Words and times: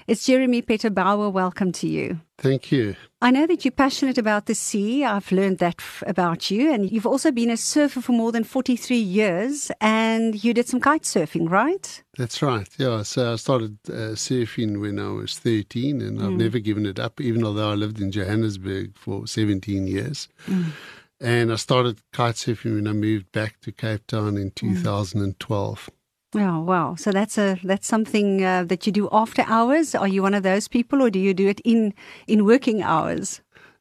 It's 0.07 0.27
Jeremy 0.27 0.63
Peter 0.63 0.91
Bauer. 0.91 1.31
Welcome 1.31 1.71
to 1.73 1.87
you. 1.87 2.21
Thank 2.39 2.73
you. 2.73 2.97
I 3.23 3.31
know 3.31 3.47
that 3.47 3.65
you're 3.65 3.71
passionate 3.71 4.19
about 4.19 4.47
the 4.47 4.55
sea. 4.55 5.05
I've 5.05 5.31
learned 5.31 5.59
that 5.59 5.77
f- 5.79 6.03
about 6.09 6.51
you. 6.51 6.73
And 6.73 6.91
you've 6.91 7.07
also 7.07 7.31
been 7.31 7.51
a 7.51 7.57
surfer 7.57 8.01
for 8.01 8.11
more 8.11 8.33
than 8.33 8.43
43 8.43 8.97
years, 8.97 9.71
and 9.81 10.43
you 10.43 10.53
did 10.53 10.67
some 10.67 10.81
kite 10.81 11.05
surfing, 11.05 11.49
right? 11.49 12.03
That's 12.19 12.43
right. 12.43 12.69
Yeah. 12.79 13.05
So 13.05 13.35
I 13.35 13.37
started 13.37 13.79
uh, 13.89 14.17
surfing 14.17 14.81
when 14.81 14.99
I 14.99 15.11
was 15.11 15.39
13, 15.39 16.03
and 16.03 16.21
I've 16.21 16.31
mm. 16.31 16.37
never 16.37 16.59
given 16.59 16.85
it 16.85 16.99
up, 16.99 17.21
even 17.21 17.45
although 17.45 17.71
I 17.71 17.75
lived 17.75 18.01
in 18.01 18.11
Johannesburg 18.11 18.99
for 18.99 19.29
17 19.29 19.87
years. 19.87 20.29
Mm. 20.49 20.73
And 21.21 21.53
I 21.53 21.57
started 21.57 22.01
kite 22.13 22.35
surfing 22.35 22.75
when 22.75 22.89
I 22.89 22.93
moved 22.93 23.31
back 23.31 23.61
to 23.61 23.71
Cape 23.71 24.05
Town 24.09 24.37
in 24.37 24.51
mm. 24.51 24.55
2012. 24.57 25.91
Oh 26.35 26.61
wow! 26.61 26.95
So 26.95 27.11
that's 27.13 27.37
a 27.39 27.59
that's 27.63 27.87
something 27.87 28.43
uh, 28.45 28.65
that 28.65 28.87
you 28.87 28.93
do 28.93 29.09
after 29.13 29.45
hours. 29.49 29.95
Are 29.95 30.09
you 30.09 30.23
one 30.23 30.35
of 30.35 30.43
those 30.43 30.67
people, 30.69 31.03
or 31.03 31.11
do 31.11 31.19
you 31.19 31.35
do 31.35 31.47
it 31.49 31.61
in 31.65 31.93
in 32.27 32.45
working 32.45 32.83
hours? 32.83 33.41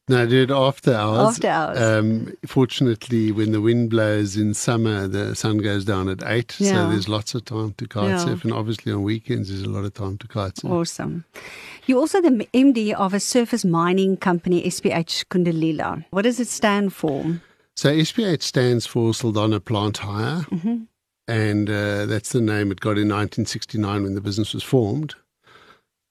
No, 0.09 0.23
I 0.23 0.25
do 0.25 0.41
it 0.43 0.51
after 0.51 0.93
hours. 0.93 1.35
After 1.37 1.47
hours. 1.47 1.79
Um, 1.79 2.33
fortunately, 2.45 3.31
when 3.31 3.51
the 3.53 3.61
wind 3.61 3.89
blows 3.91 4.35
in 4.35 4.53
summer, 4.53 5.07
the 5.07 5.35
sun 5.35 5.59
goes 5.59 5.85
down 5.85 6.09
at 6.09 6.21
eight, 6.25 6.55
Yeah. 6.59 6.71
so 6.73 6.89
there's 6.89 7.07
lots 7.07 7.33
of 7.35 7.45
time 7.45 7.73
to 7.77 7.87
kite 7.87 8.09
Yeah. 8.09 8.17
surf. 8.25 8.43
And 8.43 8.51
obviously, 8.51 8.91
on 8.91 9.03
weekends, 9.03 9.47
there's 9.49 9.61
a 9.61 9.69
lot 9.69 9.85
of 9.85 9.93
time 9.93 10.17
to 10.17 10.27
kite 10.27 10.57
surf. 10.57 10.71
Awesome. 10.71 11.23
You're 11.85 11.99
also 11.99 12.19
the 12.19 12.45
MD 12.53 12.93
of 12.93 13.13
a 13.13 13.19
surface 13.21 13.63
mining 13.63 14.17
company, 14.17 14.63
SPH 14.65 15.25
Kundalila. 15.29 16.03
What 16.09 16.23
does 16.23 16.39
it 16.41 16.47
stand 16.49 16.91
for? 16.93 17.39
So 17.75 17.89
SPH 17.89 18.41
stands 18.43 18.85
for 18.85 19.11
Saldanha 19.13 19.63
Plant 19.63 19.99
Hire, 19.99 20.45
and 21.31 21.69
uh, 21.69 22.05
that's 22.07 22.33
the 22.33 22.41
name 22.41 22.71
it 22.71 22.81
got 22.81 22.97
in 22.97 23.07
1969 23.07 24.03
when 24.03 24.15
the 24.15 24.21
business 24.21 24.53
was 24.53 24.63
formed. 24.63 25.15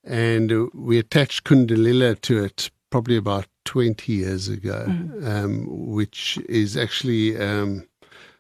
And 0.02 0.50
uh, 0.50 0.66
we 0.72 0.98
attached 0.98 1.44
Kundalila 1.44 2.18
to 2.22 2.42
it 2.42 2.70
probably 2.88 3.16
about 3.16 3.46
20 3.66 4.10
years 4.12 4.48
ago, 4.48 4.86
um, 5.22 5.66
which 5.68 6.38
is 6.48 6.74
actually 6.77 7.36
um, 7.38 7.86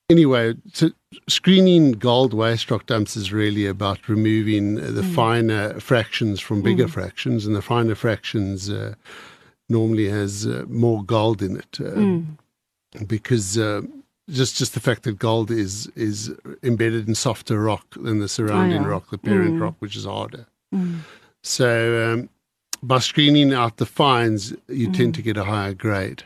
anyway, 0.10 0.56
so 0.74 0.92
screening 1.28 1.94
gold 1.94 2.34
waste 2.34 2.70
rock 2.72 2.86
dumps 2.86 3.16
is 3.16 3.32
really 3.32 3.66
about 3.66 4.08
removing 4.08 4.80
uh, 4.80 4.92
the 4.92 5.04
finer 5.04 5.80
fractions 5.80 6.40
from 6.40 6.62
bigger 6.62 6.88
fractions, 6.88 7.46
and 7.46 7.56
the 7.56 7.62
finer 7.62 7.96
fractions 7.96 8.70
uh, 8.70 8.94
normally 9.70 10.10
has 10.10 10.46
uh, 10.46 10.66
more 10.68 11.04
gold 11.04 11.42
in 11.42 11.58
it 11.58 11.80
uh, 11.80 13.04
because. 13.06 13.58
Just, 14.30 14.56
just 14.58 14.74
the 14.74 14.80
fact 14.80 15.04
that 15.04 15.20
gold 15.20 15.52
is 15.52 15.88
is 15.96 16.32
embedded 16.62 17.08
in 17.10 17.16
softer 17.16 17.60
rock 17.60 17.86
than 17.96 18.20
the 18.20 18.30
surrounding 18.30 18.84
yeah. 18.84 18.88
rock, 18.88 19.10
the 19.10 19.18
parent 19.18 19.60
rock, 19.60 19.76
which 19.80 19.98
is 19.98 20.06
harder. 20.06 20.46
So, 21.42 22.14
um, 22.14 22.30
by 22.82 23.00
screening 23.00 23.54
out 23.54 23.78
the 23.78 23.86
fines, 23.86 24.54
you 24.68 24.92
tend 24.92 25.16
to 25.16 25.22
get 25.22 25.38
a 25.38 25.44
higher 25.44 25.74
grade. 25.74 26.24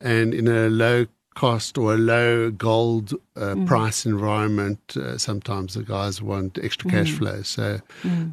And 0.00 0.34
in 0.34 0.48
a 0.48 0.68
low 0.68 1.06
cost 1.34 1.78
or 1.78 1.94
a 1.94 1.96
low 1.96 2.50
gold 2.50 3.14
uh, 3.36 3.54
price 3.66 4.04
environment, 4.04 4.96
uh, 4.96 5.16
sometimes 5.16 5.74
the 5.74 5.82
guys 5.82 6.20
want 6.20 6.58
extra 6.62 6.90
cash 6.90 7.12
flow. 7.12 7.42
So 7.42 7.80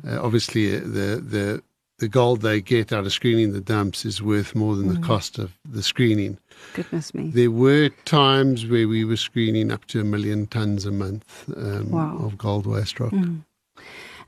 uh, 0.07 0.21
obviously, 0.21 0.75
uh, 0.75 0.79
the 0.79 1.23
the 1.23 1.63
the 1.99 2.07
gold 2.07 2.41
they 2.41 2.61
get 2.61 2.91
out 2.91 3.05
of 3.05 3.13
screening 3.13 3.53
the 3.53 3.61
dumps 3.61 4.05
is 4.05 4.21
worth 4.21 4.55
more 4.55 4.75
than 4.75 4.87
the 4.87 4.99
cost 5.07 5.37
of 5.37 5.51
the 5.69 5.83
screening. 5.83 6.37
Goodness 6.73 7.13
me. 7.13 7.31
There 7.31 7.51
were 7.51 7.89
times 8.05 8.65
where 8.65 8.87
we 8.87 9.03
were 9.03 9.17
screening 9.17 9.71
up 9.71 9.85
to 9.85 10.01
a 10.01 10.03
million 10.03 10.47
tons 10.47 10.85
a 10.85 10.91
month 10.91 11.49
um, 11.55 11.91
Wow. 11.91 12.17
of 12.17 12.37
gold 12.37 12.65
waste 12.65 12.99
rock. 12.99 13.13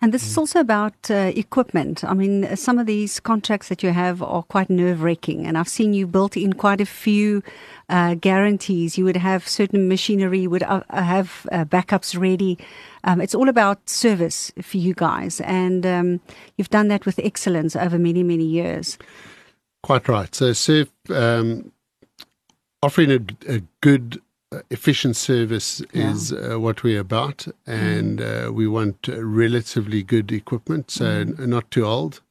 And 0.04 0.12
this 0.16 0.26
is 0.26 0.36
also 0.36 0.60
about 0.60 1.12
uh, 1.12 1.32
equipment. 1.36 2.04
I 2.04 2.16
mean, 2.16 2.56
some 2.58 2.80
of 2.80 2.88
these 2.88 3.20
contracts 3.20 3.70
that 3.70 3.84
you 3.84 3.92
have 3.92 4.24
are 4.24 4.42
quite 4.42 4.68
nerve 4.68 5.04
wracking. 5.04 5.46
And 5.46 5.60
I've 5.60 5.68
seen 5.68 5.94
you 5.94 6.08
built 6.08 6.36
in 6.36 6.54
quite 6.54 6.82
a 6.82 6.88
few 6.88 7.44
uh, 7.88 8.16
guarantees. 8.16 8.98
You 8.98 9.06
would 9.06 9.18
have 9.18 9.48
certain 9.48 9.88
machinery, 9.88 10.40
you 10.40 10.50
would 10.50 10.64
uh, 10.64 10.82
have 10.90 11.46
uh, 11.52 11.66
backups 11.66 12.20
ready. 12.20 12.58
Um, 13.04 13.22
it's 13.22 13.36
all 13.36 13.48
about 13.48 13.88
service 13.88 14.52
for 14.60 14.78
you 14.78 14.96
guys. 14.96 15.40
And 15.42 15.86
um, 15.86 16.20
you've 16.58 16.72
done 16.72 16.88
that 16.88 17.06
with 17.06 17.20
excellence 17.20 17.76
over 17.76 18.00
many, 18.00 18.24
many 18.24 18.46
years. 18.46 18.98
Quite 19.84 20.08
right. 20.08 20.34
So, 20.34 20.54
Surf 20.54 20.90
um, 21.12 21.72
offering 22.84 23.12
a, 23.12 23.20
a 23.56 23.62
good, 23.82 24.22
uh, 24.52 24.60
efficient 24.70 25.16
service 25.16 25.82
Yeah. 25.94 26.12
is 26.12 26.32
uh, 26.34 26.60
what 26.60 26.84
we're 26.84 27.00
about, 27.00 27.48
and 27.66 28.22
uh, 28.22 28.52
we 28.54 28.68
want 28.68 29.08
uh, 29.10 29.24
relatively 29.24 30.04
good 30.04 30.32
equipment, 30.32 30.92
so 30.92 31.06
n- 31.06 31.36
not 31.40 31.70
too 31.72 31.86
old. 31.86 32.22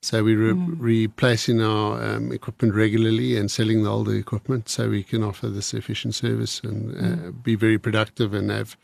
So 0.00 0.22
we're 0.22 0.54
re- 0.54 1.06
replacing 1.06 1.60
our 1.60 2.00
um, 2.00 2.30
equipment 2.32 2.74
regularly 2.74 3.36
and 3.36 3.50
selling 3.50 3.82
the 3.82 3.90
older 3.90 4.14
equipment, 4.14 4.68
so 4.68 4.88
we 4.88 5.02
can 5.02 5.24
offer 5.24 5.48
this 5.48 5.74
efficient 5.74 6.14
service 6.14 6.60
and 6.62 6.94
uh, 6.96 7.32
be 7.32 7.56
very 7.56 7.78
productive 7.78 8.32
and 8.32 8.48
have 8.50 8.76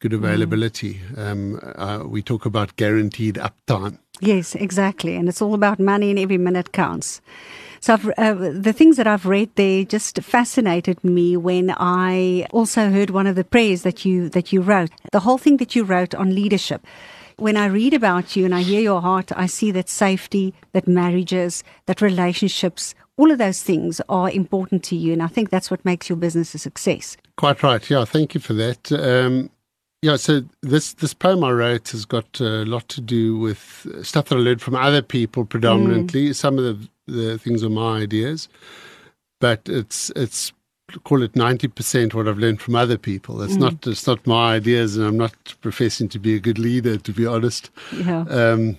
good 0.00 0.12
availability. 0.12 1.00
Um, 1.16 1.60
uh, 1.76 2.02
we 2.04 2.20
talk 2.20 2.46
about 2.46 2.74
guaranteed 2.76 3.36
uptime. 3.36 3.98
Yes, 4.20 4.56
exactly. 4.56 5.14
And 5.14 5.28
it's 5.28 5.40
all 5.40 5.54
about 5.54 5.78
money 5.78 6.10
and 6.10 6.18
every 6.18 6.38
minute 6.38 6.72
counts. 6.72 7.20
So 7.80 7.94
uh, 8.16 8.34
the 8.34 8.72
things 8.72 8.96
that 8.96 9.06
I've 9.06 9.26
read 9.26 9.50
there 9.56 9.84
just 9.84 10.22
fascinated 10.22 11.02
me 11.04 11.36
when 11.36 11.74
I 11.76 12.46
also 12.50 12.90
heard 12.90 13.10
one 13.10 13.26
of 13.26 13.36
the 13.36 13.44
prayers 13.44 13.82
that 13.82 14.04
you 14.04 14.28
that 14.30 14.52
you 14.52 14.60
wrote. 14.60 14.90
The 15.12 15.20
whole 15.20 15.38
thing 15.38 15.58
that 15.58 15.76
you 15.76 15.84
wrote 15.84 16.14
on 16.14 16.34
leadership. 16.34 16.86
When 17.38 17.56
I 17.58 17.66
read 17.66 17.92
about 17.92 18.34
you 18.34 18.46
and 18.46 18.54
I 18.54 18.62
hear 18.62 18.80
your 18.80 19.02
heart, 19.02 19.30
I 19.36 19.44
see 19.46 19.70
that 19.72 19.90
safety, 19.90 20.54
that 20.72 20.88
marriages, 20.88 21.62
that 21.84 22.00
relationships, 22.00 22.94
all 23.18 23.30
of 23.30 23.36
those 23.36 23.62
things 23.62 24.00
are 24.08 24.30
important 24.30 24.82
to 24.84 24.96
you. 24.96 25.12
And 25.12 25.22
I 25.22 25.26
think 25.26 25.50
that's 25.50 25.70
what 25.70 25.84
makes 25.84 26.08
your 26.08 26.16
business 26.16 26.54
a 26.54 26.58
success. 26.58 27.18
Quite 27.36 27.62
right. 27.62 27.90
Yeah, 27.90 28.06
thank 28.06 28.34
you 28.34 28.40
for 28.40 28.54
that. 28.54 28.90
Um, 28.90 29.50
yeah, 30.02 30.16
so 30.16 30.42
this 30.62 30.92
this 30.94 31.14
poem 31.14 31.42
I 31.42 31.50
wrote 31.50 31.88
has 31.90 32.04
got 32.04 32.40
a 32.40 32.64
lot 32.64 32.88
to 32.90 33.00
do 33.00 33.38
with 33.38 33.86
stuff 34.02 34.28
that 34.28 34.36
I 34.36 34.38
learned 34.38 34.62
from 34.62 34.74
other 34.74 35.02
people 35.02 35.44
predominantly. 35.44 36.30
Mm. 36.30 36.34
Some 36.34 36.58
of 36.58 36.64
the 36.64 36.88
the 37.06 37.38
things 37.38 37.64
are 37.64 37.70
my 37.70 38.02
ideas, 38.02 38.48
but 39.40 39.68
it's 39.68 40.10
it's 40.14 40.52
call 41.04 41.22
it 41.22 41.34
ninety 41.34 41.68
percent 41.68 42.14
what 42.14 42.28
I've 42.28 42.38
learned 42.38 42.60
from 42.60 42.76
other 42.76 42.98
people. 42.98 43.42
It's 43.42 43.54
mm. 43.54 43.60
not 43.60 43.86
it's 43.86 44.06
not 44.06 44.26
my 44.26 44.54
ideas, 44.54 44.96
and 44.96 45.06
I'm 45.06 45.16
not 45.16 45.54
professing 45.60 46.08
to 46.10 46.18
be 46.18 46.34
a 46.34 46.40
good 46.40 46.58
leader, 46.58 46.98
to 46.98 47.12
be 47.12 47.26
honest. 47.26 47.70
Yeah. 47.92 48.24
Um, 48.28 48.78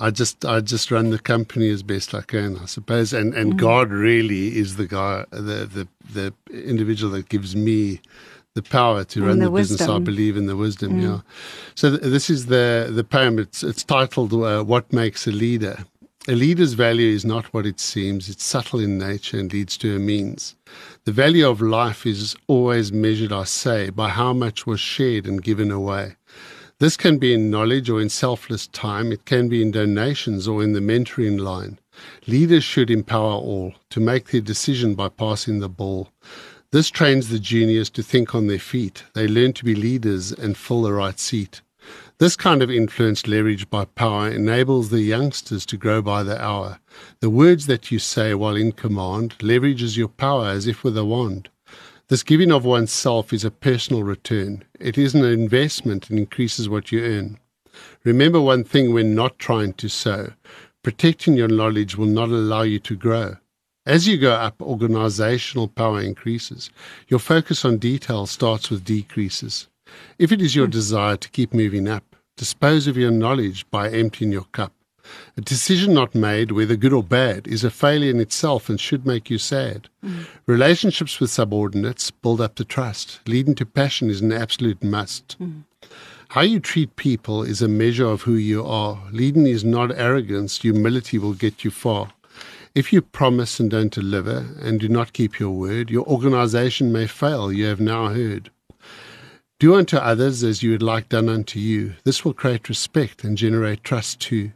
I 0.00 0.10
just 0.10 0.44
I 0.44 0.60
just 0.60 0.90
run 0.90 1.10
the 1.10 1.18
company 1.18 1.68
as 1.70 1.82
best 1.82 2.14
I 2.14 2.22
can, 2.22 2.56
I 2.58 2.66
suppose, 2.66 3.12
and 3.12 3.34
and 3.34 3.54
mm. 3.54 3.56
God 3.56 3.90
really 3.90 4.56
is 4.56 4.76
the 4.76 4.86
guy, 4.86 5.26
the 5.30 5.66
the 5.66 5.88
the 6.12 6.32
individual 6.50 7.12
that 7.12 7.28
gives 7.28 7.54
me 7.54 8.00
the 8.58 8.68
power 8.80 9.00
to 9.12 9.18
And 9.20 9.28
run 9.28 9.38
the 9.38 9.50
the, 9.50 9.60
business. 9.60 9.88
I 9.96 9.98
believe 10.10 10.34
in 10.40 10.46
the 10.52 10.58
wisdom. 10.64 10.90
Yeah. 11.06 11.20
So 11.80 11.84
th- 11.90 12.02
this 12.14 12.26
is 12.34 12.40
the 12.54 12.66
the 12.98 13.04
poem. 13.16 13.34
It's 13.44 13.60
it's 13.70 13.84
titled 13.96 14.32
uh, 14.32 14.62
"What 14.72 14.84
Makes 14.92 15.26
a 15.32 15.34
Leader," 15.44 15.76
A 16.28 16.34
leader's 16.34 16.74
value 16.74 17.10
is 17.18 17.24
not 17.24 17.46
what 17.54 17.64
it 17.64 17.80
seems, 17.80 18.28
it's 18.28 18.44
subtle 18.44 18.80
in 18.80 18.98
nature 18.98 19.38
and 19.38 19.50
leads 19.50 19.78
to 19.78 19.96
a 19.96 19.98
means. 19.98 20.56
The 21.04 21.12
value 21.24 21.48
of 21.48 21.62
life 21.62 22.04
is 22.04 22.36
always 22.48 22.92
measured, 22.92 23.32
I 23.32 23.44
say, 23.44 23.88
by 23.88 24.10
how 24.10 24.34
much 24.34 24.66
was 24.66 24.78
shared 24.78 25.26
and 25.26 25.42
given 25.42 25.70
away. 25.70 26.16
This 26.80 26.98
can 26.98 27.16
be 27.16 27.32
in 27.32 27.50
knowledge 27.50 27.88
or 27.88 27.98
in 27.98 28.10
selfless 28.10 28.66
time, 28.66 29.10
it 29.10 29.24
can 29.24 29.48
be 29.48 29.62
in 29.62 29.70
donations 29.70 30.46
or 30.46 30.62
in 30.62 30.74
the 30.74 30.80
mentoring 30.80 31.40
line. 31.40 31.78
Leaders 32.26 32.62
should 32.62 32.90
empower 32.90 33.32
all 33.32 33.72
to 33.88 33.98
make 33.98 34.28
their 34.28 34.42
decision 34.42 34.94
by 34.94 35.08
passing 35.08 35.60
the 35.60 35.68
ball. 35.70 36.10
This 36.70 36.90
trains 36.90 37.30
the 37.30 37.38
juniors 37.38 37.88
to 37.90 38.02
think 38.02 38.34
on 38.34 38.46
their 38.46 38.58
feet. 38.58 39.04
They 39.14 39.26
learn 39.26 39.54
to 39.54 39.64
be 39.64 39.74
leaders 39.74 40.32
and 40.32 40.54
fill 40.54 40.82
the 40.82 40.92
right 40.92 41.18
seat. 41.18 41.62
This 42.18 42.36
kind 42.36 42.62
of 42.62 42.70
influence 42.70 43.22
leveraged 43.22 43.70
by 43.70 43.86
power 43.86 44.28
enables 44.28 44.90
the 44.90 45.00
youngsters 45.00 45.64
to 45.64 45.78
grow 45.78 46.02
by 46.02 46.22
the 46.22 46.38
hour. 46.38 46.78
The 47.20 47.30
words 47.30 47.68
that 47.68 47.90
you 47.90 47.98
say 47.98 48.34
while 48.34 48.54
in 48.54 48.72
command 48.72 49.38
leverages 49.38 49.96
your 49.96 50.08
power 50.08 50.48
as 50.48 50.66
if 50.66 50.84
with 50.84 50.98
a 50.98 51.06
wand. 51.06 51.48
This 52.08 52.22
giving 52.22 52.52
of 52.52 52.66
oneself 52.66 53.32
is 53.32 53.46
a 53.46 53.50
personal 53.50 54.02
return. 54.02 54.62
It 54.78 54.98
is 54.98 55.14
an 55.14 55.24
investment 55.24 56.10
and 56.10 56.18
increases 56.18 56.68
what 56.68 56.92
you 56.92 57.02
earn. 57.02 57.38
Remember 58.04 58.42
one 58.42 58.64
thing 58.64 58.92
when 58.92 59.14
not 59.14 59.38
trying 59.38 59.72
to 59.74 59.88
sow. 59.88 60.32
Protecting 60.82 61.34
your 61.34 61.48
knowledge 61.48 61.96
will 61.96 62.06
not 62.06 62.28
allow 62.28 62.62
you 62.62 62.78
to 62.80 62.94
grow. 62.94 63.36
As 63.88 64.06
you 64.06 64.18
go 64.18 64.32
up, 64.32 64.60
organizational 64.60 65.66
power 65.66 66.02
increases. 66.02 66.68
Your 67.08 67.18
focus 67.18 67.64
on 67.64 67.78
detail 67.78 68.26
starts 68.26 68.68
with 68.68 68.84
decreases. 68.84 69.66
If 70.18 70.30
it 70.30 70.42
is 70.42 70.54
your 70.54 70.66
desire 70.66 71.16
to 71.16 71.30
keep 71.30 71.54
moving 71.54 71.88
up, 71.88 72.04
dispose 72.36 72.86
of 72.86 72.98
your 72.98 73.10
knowledge 73.10 73.64
by 73.70 73.88
emptying 73.88 74.30
your 74.30 74.44
cup. 74.52 74.74
A 75.38 75.40
decision 75.40 75.94
not 75.94 76.14
made, 76.14 76.52
whether 76.52 76.76
good 76.76 76.92
or 76.92 77.02
bad, 77.02 77.48
is 77.48 77.64
a 77.64 77.70
failure 77.70 78.10
in 78.10 78.20
itself 78.20 78.68
and 78.68 78.78
should 78.78 79.06
make 79.06 79.30
you 79.30 79.38
sad. 79.38 79.88
Mm. 80.04 80.26
Relationships 80.44 81.18
with 81.18 81.30
subordinates 81.30 82.10
build 82.10 82.42
up 82.42 82.56
the 82.56 82.66
trust. 82.66 83.20
Leading 83.26 83.54
to 83.54 83.64
passion 83.64 84.10
is 84.10 84.20
an 84.20 84.32
absolute 84.32 84.84
must. 84.84 85.38
Mm. 85.40 85.62
How 86.28 86.42
you 86.42 86.60
treat 86.60 86.94
people 86.96 87.42
is 87.42 87.62
a 87.62 87.68
measure 87.68 88.04
of 88.04 88.20
who 88.20 88.34
you 88.34 88.66
are. 88.66 89.02
Leading 89.12 89.46
is 89.46 89.64
not 89.64 89.96
arrogance, 89.98 90.60
humility 90.60 91.16
will 91.16 91.32
get 91.32 91.64
you 91.64 91.70
far. 91.70 92.10
If 92.78 92.92
you 92.92 93.02
promise 93.02 93.58
and 93.58 93.68
don't 93.68 93.92
deliver 93.92 94.46
and 94.60 94.78
do 94.78 94.88
not 94.88 95.12
keep 95.12 95.40
your 95.40 95.50
word, 95.50 95.90
your 95.90 96.06
organization 96.06 96.92
may 96.92 97.08
fail, 97.08 97.52
you 97.52 97.64
have 97.64 97.80
now 97.80 98.10
heard. 98.10 98.52
Do 99.58 99.74
unto 99.74 99.96
others 99.96 100.44
as 100.44 100.62
you 100.62 100.70
would 100.70 100.82
like 100.82 101.08
done 101.08 101.28
unto 101.28 101.58
you. 101.58 101.94
This 102.04 102.24
will 102.24 102.34
create 102.34 102.68
respect 102.68 103.24
and 103.24 103.36
generate 103.36 103.82
trust 103.82 104.20
too. 104.20 104.52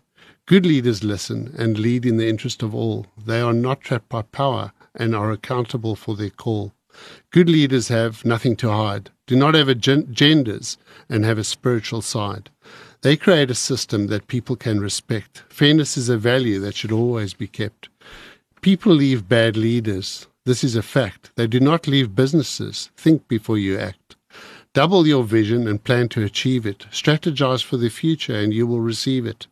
Good 0.47 0.65
leaders 0.65 1.03
listen 1.03 1.53
and 1.59 1.81
lead 1.81 2.07
in 2.07 2.17
the 2.17 2.29
interest 2.29 2.63
of 2.63 2.77
all. 2.77 3.07
They 3.19 3.41
are 3.41 3.53
not 3.53 3.81
trapped 3.81 4.09
by 4.09 4.23
power 4.23 4.71
and 4.95 5.17
are 5.17 5.33
accountable 5.33 5.97
for 5.97 6.15
their 6.15 6.31
call. 6.31 6.73
Good 7.33 7.49
leaders 7.49 7.89
have 7.89 8.25
nothing 8.25 8.55
to 8.57 8.71
hide, 8.71 9.11
do 9.27 9.35
not 9.35 9.55
have 9.55 9.67
agendas, 9.67 10.77
and 11.09 11.25
have 11.25 11.39
a 11.39 11.45
spiritual 11.45 12.03
side. 12.03 12.51
They 13.01 13.17
create 13.17 13.51
a 13.51 13.57
system 13.57 14.07
that 14.07 14.29
people 14.29 14.55
can 14.55 14.79
respect. 14.79 15.43
Fairness 15.49 15.97
is 15.97 16.09
a 16.09 16.17
value 16.17 16.61
that 16.61 16.77
should 16.77 16.93
always 16.93 17.35
be 17.35 17.49
kept. 17.49 17.89
People 18.61 18.93
leave 18.93 19.29
bad 19.29 19.57
leaders. 19.57 20.27
This 20.45 20.65
is 20.65 20.77
a 20.77 20.83
fact. 20.83 21.31
They 21.37 21.47
do 21.47 21.61
not 21.61 21.87
leave 21.87 22.15
businesses. 22.15 22.91
Think 22.97 23.29
before 23.29 23.59
you 23.59 23.79
act. 23.79 24.17
Double 24.75 25.07
your 25.07 25.25
vision 25.25 25.69
and 25.69 25.83
plan 25.83 26.09
to 26.11 26.25
achieve 26.25 26.65
it. 26.65 26.87
Strategize 26.91 27.63
for 27.63 27.77
the 27.77 27.91
future 27.91 28.35
and 28.35 28.55
you 28.55 28.67
will 28.67 28.81
receive 28.81 29.27
it. 29.27 29.47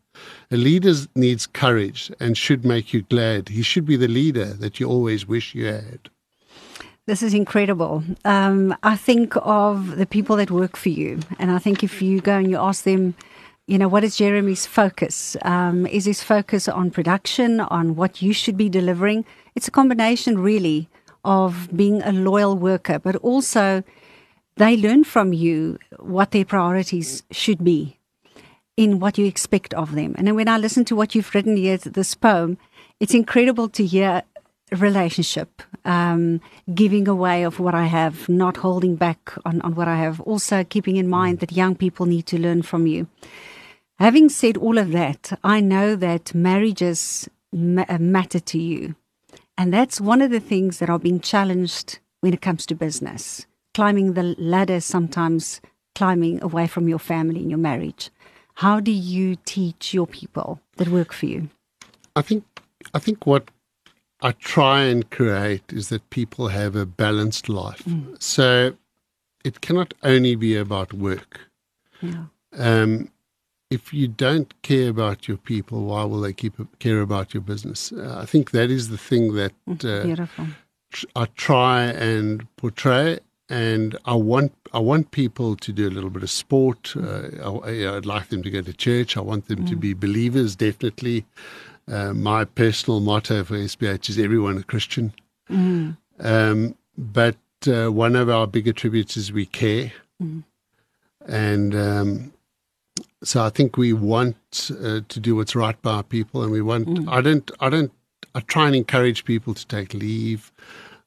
A 0.51 0.57
leader 0.57 0.95
needs 1.15 1.47
courage 1.47 2.11
and 2.19 2.37
should 2.37 2.65
make 2.65 2.93
you 2.93 3.03
glad. 3.03 3.51
He 3.51 3.63
should 3.63 3.87
be 3.87 3.97
the 3.97 4.09
leader 4.09 4.47
that 4.47 4.81
you 4.81 4.89
always 4.89 5.27
wish 5.27 5.55
you 5.55 5.67
had. 5.67 6.11
This 7.07 7.23
is 7.23 7.35
incredible. 7.35 8.05
Um, 8.25 8.75
I 8.83 8.97
think 8.97 9.35
of 9.37 9.97
the 9.97 10.07
people 10.07 10.37
that 10.37 10.51
work 10.51 10.77
for 10.77 10.91
you, 10.91 11.21
and 11.39 11.51
I 11.51 11.59
think 11.59 11.83
if 11.83 12.01
you 12.01 12.21
go 12.21 12.37
and 12.37 12.51
you 12.51 12.57
ask 12.57 12.85
them, 12.85 13.15
you 13.71 13.79
know, 13.79 13.87
what 13.87 14.03
is 14.03 14.17
Jeremy's 14.17 14.67
focus? 14.67 15.37
Um, 15.43 15.87
is 15.87 16.05
his 16.05 16.25
focus 16.25 16.67
on 16.67 16.91
production, 16.91 17.61
on 17.61 17.95
what 17.95 18.21
you 18.21 18.33
should 18.33 18.57
be 18.57 18.69
delivering? 18.69 19.25
It's 19.55 19.69
a 19.69 19.71
combination, 19.71 20.41
really, 20.41 20.89
of 21.25 21.69
being 21.77 22.03
a 22.03 22.11
loyal 22.11 22.57
worker, 22.57 22.99
but 22.99 23.15
also 23.17 23.85
they 24.57 24.77
learn 24.77 25.05
from 25.05 25.33
you 25.33 25.79
what 26.01 26.33
their 26.33 26.45
priorities 26.45 27.23
should 27.31 27.63
be 27.63 27.97
in 28.77 28.99
what 28.99 29.19
you 29.19 29.25
expect 29.25 29.73
of 29.75 29.95
them. 29.95 30.17
And 30.19 30.27
then 30.27 30.35
when 30.35 30.49
I 30.49 30.59
listen 30.59 30.85
to 30.87 30.97
what 30.97 31.15
you've 31.15 31.33
written 31.33 31.57
here, 31.57 31.79
this 31.79 32.17
poem, 32.17 32.59
it's 32.99 33.15
incredible 33.15 33.69
to 33.69 33.87
hear 33.87 34.25
relationship, 34.73 35.63
um, 35.85 36.41
giving 36.75 37.07
away 37.07 37.45
of 37.45 37.61
what 37.61 37.77
I 37.77 37.87
have, 37.87 38.29
not 38.29 38.57
holding 38.57 38.97
back 38.97 39.33
on, 39.45 39.61
on 39.61 39.77
what 39.77 39.87
I 39.87 39.97
have, 39.99 40.21
also 40.23 40.65
keeping 40.65 40.97
in 40.97 41.09
mind 41.09 41.39
that 41.39 41.53
young 41.53 41.77
people 41.77 42.07
need 42.07 42.27
to 42.27 42.39
learn 42.39 42.63
from 42.63 42.89
you. 42.89 43.07
Having 44.01 44.31
said 44.31 44.57
all 44.57 44.79
of 44.79 44.93
that, 44.93 45.39
I 45.45 45.61
know 45.61 45.95
that 45.95 46.35
marriages 46.35 47.29
ma- 47.53 47.85
uh, 47.87 47.99
matter 47.99 48.41
to 48.41 48.59
you. 48.59 48.95
And 49.59 49.75
that's 49.75 50.01
one 50.01 50.23
of 50.23 50.31
the 50.31 50.41
things 50.41 50.79
that 50.79 50.89
are 50.89 50.99
being 50.99 51.21
challenged 51.21 51.99
when 52.21 52.33
it 52.33 52.41
comes 52.41 52.65
to 52.67 52.75
business. 52.75 53.45
Climbing 53.75 54.15
the 54.15 54.35
ladder, 54.39 54.81
sometimes 54.81 55.61
climbing 55.95 56.43
away 56.43 56.67
from 56.67 56.89
your 56.89 56.99
family 56.99 57.41
and 57.41 57.51
your 57.51 57.59
marriage. 57.59 58.09
How 58.55 58.81
do 58.81 58.91
you 58.91 59.37
teach 59.45 59.93
your 59.93 60.07
people 60.07 60.63
that 60.79 60.89
work 60.89 61.13
for 61.13 61.27
you? 61.27 61.51
I 62.17 62.23
think 62.23 62.45
I 62.95 62.99
think 62.99 63.27
what 63.27 63.51
I 64.23 64.33
try 64.33 64.85
and 64.85 65.09
create 65.11 65.65
is 65.69 65.91
that 65.91 66.09
people 66.09 66.49
have 66.49 66.75
a 66.75 66.87
balanced 66.87 67.51
life. 67.51 67.85
Mm. 67.85 68.21
So 68.21 68.77
it 69.45 69.61
cannot 69.61 69.93
only 70.03 70.37
be 70.37 70.57
about 70.57 70.95
work. 70.95 71.41
Yeah. 72.01 72.25
Um, 72.57 73.11
if 73.71 73.95
you 73.95 74.09
don't 74.09 74.61
care 74.63 74.91
about 74.91 75.29
your 75.29 75.37
people, 75.37 75.85
why 75.85 76.05
will 76.05 76.21
they 76.21 76.33
keep 76.33 76.55
care 76.81 77.01
about 77.01 77.33
your 77.33 77.41
business? 77.41 77.93
Uh, 77.93 78.19
I 78.21 78.27
think 78.27 78.51
that 78.51 78.71
is 78.71 78.89
the 78.89 78.99
thing 78.99 79.35
that 79.35 79.53
mm, 79.67 79.85
uh, 79.85 80.47
I 81.15 81.27
try 81.37 81.85
and 81.85 82.47
portray, 82.57 83.21
and 83.49 83.97
I 84.05 84.15
want 84.15 84.53
I 84.73 84.81
want 84.81 85.13
people 85.13 85.57
to 85.57 85.73
do 85.73 85.89
a 85.89 85.91
little 85.91 86.11
bit 86.11 86.25
of 86.25 86.31
sport. 86.31 86.95
Uh, 86.97 87.29
I, 87.43 87.91
would 87.93 88.07
like 88.07 88.29
them 88.29 88.43
to 88.43 88.51
go 88.51 88.61
to 88.61 88.73
church. 88.73 89.17
I 89.17 89.21
want 89.21 89.47
them 89.47 89.61
mm. 89.61 89.69
to 89.69 89.77
be 89.77 89.95
believers, 89.95 90.57
definitely. 90.57 91.25
Uh, 91.89 92.13
my 92.13 92.45
personal 92.45 93.01
motto 93.01 93.43
for 93.45 93.55
SPH 93.55 94.11
is 94.11 94.19
everyone 94.19 94.59
a 94.59 94.63
Christian. 94.63 95.13
Mm. 95.49 95.97
Um, 96.21 96.77
but 96.97 97.37
uh, 97.67 97.89
one 97.89 98.15
of 98.15 98.29
our 98.29 98.47
big 98.47 98.69
attributes 98.69 99.17
is 99.17 99.33
we 99.33 99.47
care. 99.47 99.93
Mm. 100.23 100.45
And 101.27 101.75
um, 101.75 102.33
so 103.23 103.45
I 103.45 103.51
think 103.51 103.77
we 103.77 103.93
want 103.93 104.71
uh, 104.83 105.01
to 105.09 105.21
do 105.21 105.37
what's 105.37 105.55
right 105.55 105.81
by 105.83 105.93
our 105.97 106.03
people. 106.03 106.43
And 106.43 106.53
we 106.53 106.63
want, 106.63 106.89
mm. 106.89 107.09
I 107.11 107.21
don't, 107.21 107.51
I 107.61 107.69
don't, 107.69 107.93
I 108.35 108.41
try 108.41 108.67
and 108.67 108.77
encourage 108.77 109.25
people 109.25 109.55
to 109.55 109.67
take 109.67 109.95
leave. 109.95 110.53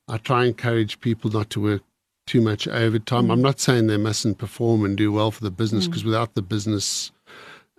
I 0.08 0.18
try 0.18 0.42
and 0.42 0.50
encourage 0.50 1.00
people 1.00 1.32
not 1.32 1.50
to 1.52 1.62
work 1.62 1.82
too 2.28 2.42
much 2.42 2.68
overtime. 2.68 3.32
I'm 3.32 3.40
mm. 3.40 3.44
not 3.44 3.60
saying 3.60 3.88
they 3.88 3.98
mustn't 3.98 4.38
perform 4.38 4.86
and 4.86 4.98
do 4.98 5.12
well 5.12 5.32
for 5.32 5.44
the 5.44 5.52
business 5.52 5.88
because 5.88 6.04
mm. 6.04 6.08
without 6.08 6.36
the 6.36 6.42
business, 6.42 7.12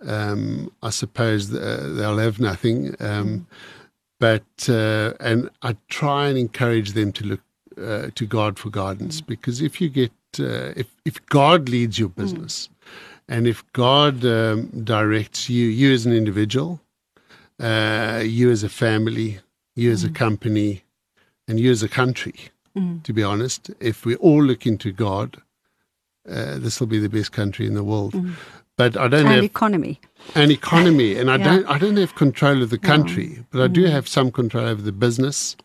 um, 0.05 0.71
I 0.83 0.89
suppose 0.89 1.53
uh, 1.53 1.93
they'll 1.95 2.17
have 2.17 2.39
nothing. 2.39 2.95
Um, 2.99 3.47
but 4.19 4.69
uh, 4.69 5.13
and 5.19 5.49
I 5.61 5.75
try 5.89 6.27
and 6.27 6.37
encourage 6.37 6.93
them 6.93 7.11
to 7.13 7.25
look 7.25 7.41
uh, 7.77 8.09
to 8.15 8.25
God 8.25 8.57
for 8.57 8.69
guidance 8.69 9.21
mm. 9.21 9.27
because 9.27 9.61
if 9.61 9.81
you 9.81 9.89
get 9.89 10.11
uh, 10.39 10.73
if 10.75 10.87
if 11.05 11.25
God 11.27 11.69
leads 11.69 11.99
your 11.99 12.09
mm. 12.09 12.15
business, 12.15 12.67
mm. 12.67 12.74
And 13.27 13.47
if 13.47 13.63
God 13.73 14.25
um, 14.25 14.67
directs 14.83 15.49
you, 15.49 15.67
you 15.67 15.93
as 15.93 16.05
an 16.05 16.13
individual, 16.13 16.79
uh, 17.59 18.21
you 18.23 18.51
as 18.51 18.63
a 18.63 18.69
family, 18.69 19.39
you 19.75 19.91
as 19.91 20.03
a 20.03 20.09
mm. 20.09 20.15
company, 20.15 20.83
and 21.47 21.59
you 21.59 21.71
as 21.71 21.83
a 21.83 21.89
country. 21.89 22.35
Mm. 22.77 23.03
To 23.03 23.13
be 23.13 23.23
honest, 23.23 23.71
if 23.79 24.05
we 24.05 24.15
all 24.17 24.43
look 24.43 24.65
into 24.65 24.91
God, 24.91 25.41
uh, 26.29 26.57
this 26.57 26.79
will 26.79 26.87
be 26.87 26.99
the 26.99 27.09
best 27.09 27.31
country 27.31 27.65
in 27.65 27.73
the 27.73 27.83
world. 27.83 28.13
Mm 28.13 28.35
but 28.77 28.97
I 28.97 29.07
don't 29.07 29.21
and 29.21 29.29
have 29.29 29.43
economy. 29.43 29.99
And 30.33 30.51
economy, 30.51 31.15
and 31.19 31.31
I 31.31 31.37
yeah. 31.37 31.43
don't 31.43 31.65
I 31.67 31.77
don't 31.77 31.97
have 31.97 32.15
control 32.15 32.61
of 32.61 32.69
the 32.69 32.77
country, 32.77 33.27
no. 33.37 33.45
but 33.51 33.61
I 33.61 33.67
mm. 33.67 33.73
do 33.73 33.85
have 33.85 34.07
some 34.07 34.31
control 34.31 34.65
over 34.65 34.81
the 34.81 34.91
business. 34.91 35.55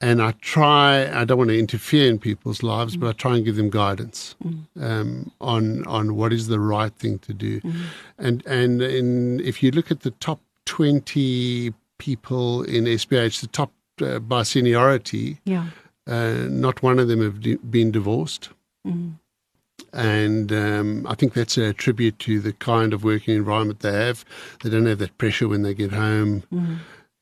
And 0.00 0.20
I 0.20 0.32
try. 0.32 1.10
I 1.10 1.24
don't 1.24 1.38
want 1.38 1.48
to 1.48 1.58
interfere 1.58 2.10
in 2.10 2.18
people's 2.18 2.62
lives, 2.62 2.96
mm. 2.96 3.00
but 3.00 3.08
I 3.08 3.12
try 3.12 3.36
and 3.36 3.44
give 3.44 3.56
them 3.56 3.70
guidance 3.70 4.34
mm. 4.44 4.66
um, 4.78 5.32
on 5.40 5.86
on 5.86 6.16
what 6.16 6.32
is 6.34 6.48
the 6.48 6.60
right 6.60 6.92
thing 6.94 7.18
to 7.20 7.32
do. 7.32 7.60
Mm. 7.60 7.82
And 8.18 8.46
and 8.46 8.82
in, 8.82 9.40
if 9.40 9.62
you 9.62 9.70
look 9.70 9.90
at 9.90 10.00
the 10.00 10.10
top 10.10 10.40
twenty 10.66 11.72
people 11.96 12.62
in 12.64 12.84
SPH, 12.84 13.40
the 13.40 13.46
top 13.46 13.72
uh, 14.02 14.18
by 14.18 14.42
seniority, 14.42 15.40
yeah. 15.44 15.68
Uh, 16.06 16.46
not 16.48 16.84
one 16.84 17.00
of 17.00 17.08
them 17.08 17.20
have 17.20 17.70
been 17.70 17.90
divorced. 17.90 18.50
Mm. 18.86 19.18
and 19.92 20.52
um, 20.52 21.06
I 21.08 21.16
think 21.16 21.34
that's 21.34 21.58
a 21.58 21.72
tribute 21.72 22.20
to 22.20 22.38
the 22.38 22.52
kind 22.52 22.92
of 22.92 23.02
working 23.02 23.34
environment 23.34 23.80
they 23.80 23.92
have. 23.92 24.24
They 24.62 24.70
don't 24.70 24.86
have 24.86 24.98
that 24.98 25.18
pressure 25.18 25.48
when 25.48 25.62
they 25.62 25.74
get 25.74 25.90
home. 25.90 26.44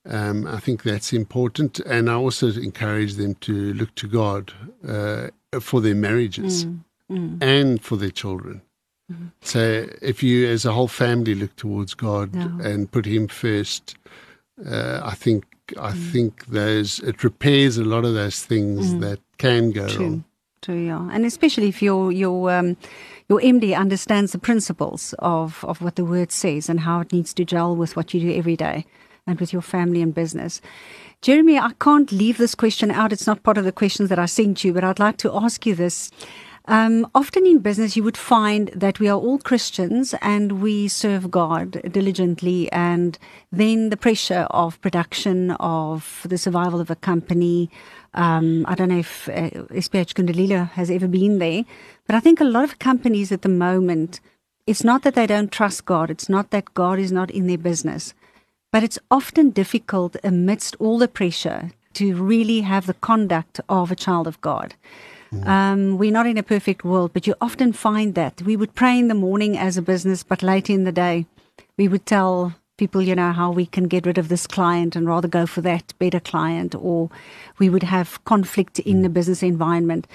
Mm. 0.07 0.15
Um, 0.15 0.47
I 0.47 0.61
think 0.61 0.83
that's 0.83 1.13
important, 1.13 1.81
and 1.81 2.11
I 2.11 2.15
also 2.15 2.49
encourage 2.49 3.15
them 3.15 3.35
to 3.37 3.73
look 3.75 3.95
to 3.97 4.09
God 4.09 4.53
uh, 4.87 5.29
for 5.61 5.81
their 5.81 5.95
marriages 5.95 6.67
mm. 6.67 6.81
Mm. 7.11 7.43
and 7.43 7.83
for 7.83 7.97
their 7.97 8.11
children. 8.11 8.63
Mm-hmm. 9.11 9.27
So, 9.43 9.87
if 10.01 10.23
you, 10.23 10.49
as 10.49 10.65
a 10.65 10.73
whole 10.73 10.89
family, 10.89 11.35
look 11.35 11.55
towards 11.57 11.95
God 11.95 12.35
and 12.35 12.91
put 12.91 13.07
Him 13.07 13.29
first, 13.29 13.97
uh, 14.67 15.01
I 15.03 15.15
think 15.15 15.45
I 15.79 15.93
mm. 15.93 16.13
think 16.13 16.47
those 16.47 17.01
it 17.01 17.23
repairs 17.25 17.79
a 17.79 17.85
lot 17.85 18.05
of 18.05 18.15
those 18.15 18.43
things 18.45 18.95
mm. 18.95 19.01
that 19.01 19.21
can 19.39 19.73
go 19.73 19.89
True. 19.89 20.05
wrong. 20.05 20.25
True, 20.63 20.87
yeah, 20.87 21.09
and 21.13 21.27
especially 21.27 21.69
if 21.69 21.83
your 21.83 22.11
your 22.13 22.51
um, 22.51 22.77
your 23.29 23.41
MD 23.41 23.77
understands 23.77 24.33
the 24.33 24.39
principles 24.39 25.15
of 25.19 25.63
of 25.65 25.83
what 25.83 25.97
the 25.97 26.05
word 26.05 26.33
says 26.33 26.71
and 26.71 26.81
how 26.81 27.01
it 27.01 27.13
needs 27.13 27.35
to 27.35 27.45
gel 27.45 27.77
with 27.77 27.97
what 27.97 28.15
you 28.15 28.21
do 28.21 28.33
every 28.33 28.57
day 28.57 28.87
and 29.26 29.40
with 29.40 29.52
your 29.52 29.62
family 29.62 30.02
and 30.02 30.14
business. 30.14 30.61
Jeremy, 31.23 31.59
I 31.59 31.73
can't 31.81 32.12
leave 32.12 32.37
this 32.37 32.54
question 32.54 32.90
out. 32.90 33.12
It's 33.12 33.26
not 33.26 33.43
part 33.43 33.59
of 33.59 33.64
the 33.64 33.73
questions 33.73 34.11
that 34.11 34.19
I 34.19 34.26
sent 34.26 34.64
you, 34.64 34.73
but 34.73 34.85
I'd 34.85 34.99
like 34.99 35.16
to 35.19 35.35
ask 35.35 35.64
you 35.64 35.75
this. 35.75 36.11
Um, 36.66 37.07
often 37.14 37.47
in 37.47 37.59
business, 37.59 37.95
you 37.95 38.02
would 38.04 38.16
find 38.16 38.69
that 38.69 38.99
we 38.99 39.09
are 39.09 39.19
all 39.19 39.38
Christians 39.38 40.14
and 40.23 40.62
we 40.62 40.88
serve 40.88 41.31
God 41.31 41.81
diligently, 41.90 42.73
and 42.73 43.19
then 43.52 43.90
the 43.90 43.99
pressure 43.99 44.47
of 44.50 44.81
production, 44.81 45.50
of 45.52 46.26
the 46.26 46.38
survival 46.38 46.81
of 46.81 46.90
a 46.90 46.97
company. 46.97 47.71
Um, 48.14 48.64
I 48.66 48.75
don't 48.75 48.88
know 48.88 48.99
if 48.99 49.28
uh, 49.28 49.50
SPH 49.73 50.14
Kundalila 50.14 50.71
has 50.71 50.90
ever 50.90 51.07
been 51.07 51.38
there, 51.38 51.64
but 52.07 52.16
I 52.16 52.21
think 52.21 52.40
a 52.40 52.45
lot 52.45 52.64
of 52.64 52.78
companies 52.78 53.31
at 53.31 53.43
the 53.43 53.50
moment, 53.50 54.21
it's 54.66 54.85
not 54.85 55.02
that 55.02 55.14
they 55.14 55.26
don't 55.26 55.52
trust 55.52 55.85
God, 55.85 56.11
it's 56.11 56.31
not 56.31 56.50
that 56.50 56.73
God 56.73 56.99
is 56.99 57.12
not 57.12 57.31
in 57.31 57.47
their 57.47 57.59
business, 57.59 58.14
but 58.75 58.83
it's 58.83 58.99
often 59.09 59.50
difficult 59.50 60.16
amidst 60.25 60.75
all 60.81 60.99
the 60.99 61.07
pressure 61.07 61.71
to 61.93 62.16
really 62.16 62.62
have 62.62 62.88
the 62.88 62.95
conduct 62.95 63.61
of 63.69 63.93
a 63.93 63.95
child 63.95 64.26
of 64.26 64.40
God. 64.40 64.75
Mm. 65.33 65.47
Um, 65.47 65.97
we're 65.97 66.11
not 66.11 66.26
in 66.26 66.38
a 66.38 66.43
perfect 66.43 66.83
world, 66.85 67.12
but 67.12 67.25
you 67.25 67.37
often 67.40 67.73
find 67.73 68.16
that 68.16 68.43
we 68.43 68.57
would 68.57 68.75
pray 68.75 68.99
in 68.99 69.07
the 69.07 69.14
morning 69.14 69.57
as 69.57 69.76
a 69.76 69.83
business, 69.83 70.25
but 70.25 70.43
later 70.43 70.73
in 70.73 70.83
the 70.83 70.90
day, 70.90 71.25
we 71.76 71.87
would 71.87 72.04
tell 72.04 72.52
people, 72.76 73.00
you 73.00 73.14
know, 73.14 73.31
how 73.31 73.52
we 73.52 73.64
can 73.64 73.87
get 73.87 74.07
rid 74.07 74.19
of 74.19 74.28
this 74.28 74.49
client 74.49 74.97
and 74.97 75.07
rather 75.07 75.28
go 75.28 75.47
for 75.47 75.61
that 75.61 75.95
better 76.00 76.19
client, 76.19 76.75
or 76.75 77.11
we 77.61 77.71
would 77.71 77.85
have 77.85 78.25
conflict 78.25 78.81
in 78.81 79.02
the 79.02 79.09
business 79.09 79.45
environment. 79.45 80.09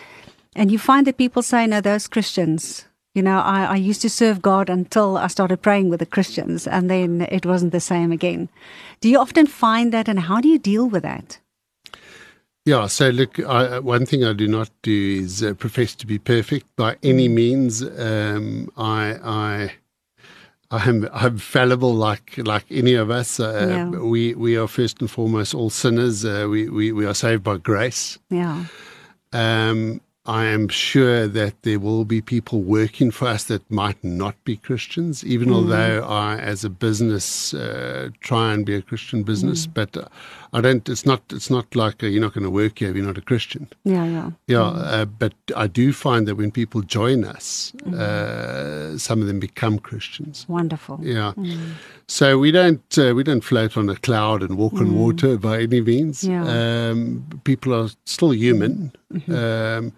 And 0.54 0.70
you 0.70 0.80
find 0.80 1.08
that 1.08 1.16
people 1.16 1.44
say, 1.44 1.66
no, 1.66 1.80
those 1.80 2.10
Christians, 2.10 2.89
you 3.20 3.24
know, 3.24 3.40
I, 3.40 3.66
I 3.66 3.76
used 3.76 4.02
to 4.04 4.10
serve 4.10 4.42
God 4.42 4.70
until 4.70 5.18
I 5.18 5.28
started 5.28 5.62
praying 5.62 5.90
with 5.90 6.00
the 6.00 6.06
Christians, 6.06 6.66
and 6.66 6.90
then 6.90 7.28
it 7.30 7.46
wasn't 7.46 7.74
the 7.74 7.82
same 7.82 8.14
again. 8.14 8.48
Do 9.02 9.10
you 9.10 9.20
often 9.20 9.46
find 9.46 9.92
that, 9.92 10.08
and 10.08 10.22
how 10.22 10.40
do 10.40 10.48
you 10.48 10.58
deal 10.58 10.88
with 10.88 11.04
that? 11.04 11.38
Yeah, 12.64 12.88
so 12.88 13.10
look, 13.10 13.38
I, 13.42 13.80
one 13.80 14.06
thing 14.06 14.24
I 14.24 14.32
do 14.32 14.48
not 14.48 14.70
do 14.84 15.20
is 15.22 15.44
uh, 15.44 15.54
profess 15.54 15.96
to 15.96 16.08
be 16.08 16.18
perfect 16.18 16.74
by 16.78 16.96
any 17.04 17.28
mm. 17.28 17.34
means. 17.34 17.84
Um, 17.84 18.72
I, 18.78 19.18
I, 19.22 19.72
I'm, 20.72 21.10
I'm 21.12 21.38
fallible 21.40 21.94
like 21.94 22.38
like 22.38 22.68
any 22.72 22.94
of 22.94 23.10
us. 23.10 23.38
Uh, 23.38 23.68
yeah. 23.70 23.90
We 24.00 24.34
we 24.34 24.56
are 24.56 24.68
first 24.70 25.02
and 25.02 25.12
foremost 25.12 25.54
all 25.54 25.70
sinners. 25.70 26.24
Uh, 26.24 26.48
we, 26.50 26.70
we 26.70 26.94
we 26.94 27.06
are 27.06 27.16
saved 27.16 27.44
by 27.44 27.58
grace. 27.58 28.18
Yeah. 28.30 28.64
Um, 29.34 30.00
I 30.30 30.46
am 30.46 30.68
sure 30.68 31.26
that 31.26 31.64
there 31.64 31.80
will 31.80 32.06
be 32.06 32.22
people 32.22 32.62
working 32.62 33.10
for 33.10 33.28
us 33.28 33.46
that 33.46 33.70
might 33.72 34.04
not 34.04 34.36
be 34.44 34.58
Christians, 34.58 35.26
even 35.26 35.50
mm. 35.50 35.56
although 35.56 36.04
I, 36.04 36.38
as 36.38 36.64
a 36.64 36.70
business, 36.70 37.52
uh, 37.56 38.10
try 38.20 38.54
and 38.54 38.64
be 38.64 38.76
a 38.76 38.84
Christian 38.84 39.24
business. 39.24 39.66
Mm. 39.66 39.74
But 39.74 39.98
uh, 39.98 40.06
I 40.54 40.62
don't. 40.62 40.88
It's 40.90 41.06
not. 41.06 41.22
It's 41.32 41.50
not 41.50 41.76
like 41.76 42.04
uh, 42.04 42.08
you're 42.08 42.22
not 42.22 42.34
going 42.34 42.44
to 42.44 42.50
work 42.50 42.80
here 42.80 42.90
if 42.90 42.96
you're 42.96 43.06
not 43.06 43.18
a 43.18 43.22
Christian. 43.22 43.68
Yeah, 43.84 44.06
yeah, 44.06 44.32
yeah. 44.48 44.58
Mm. 44.58 44.94
Uh, 44.94 45.06
but 45.06 45.34
I 45.56 45.68
do 45.68 45.94
find 45.94 46.28
that 46.28 46.36
when 46.36 46.52
people 46.52 46.82
join 46.82 47.24
us, 47.24 47.74
mm. 47.78 47.94
uh, 47.94 48.98
some 48.98 49.22
of 49.22 49.28
them 49.28 49.40
become 49.40 49.80
Christians. 49.80 50.46
Wonderful. 50.48 51.00
Yeah. 51.02 51.34
Mm. 51.38 51.74
So 52.08 52.40
we 52.40 52.52
don't 52.52 52.98
uh, 52.98 53.14
we 53.16 53.24
don't 53.24 53.44
float 53.44 53.78
on 53.78 53.90
a 53.90 53.96
cloud 53.96 54.42
and 54.42 54.58
walk 54.58 54.74
on 54.74 54.96
water 54.96 55.38
by 55.38 55.62
any 55.62 55.82
means. 55.82 56.24
Yeah. 56.24 56.44
Um, 56.48 57.42
people 57.44 57.74
are 57.74 57.90
still 58.06 58.34
human. 58.34 58.92
Mm-hmm. 59.14 59.34
Um, 59.34 59.94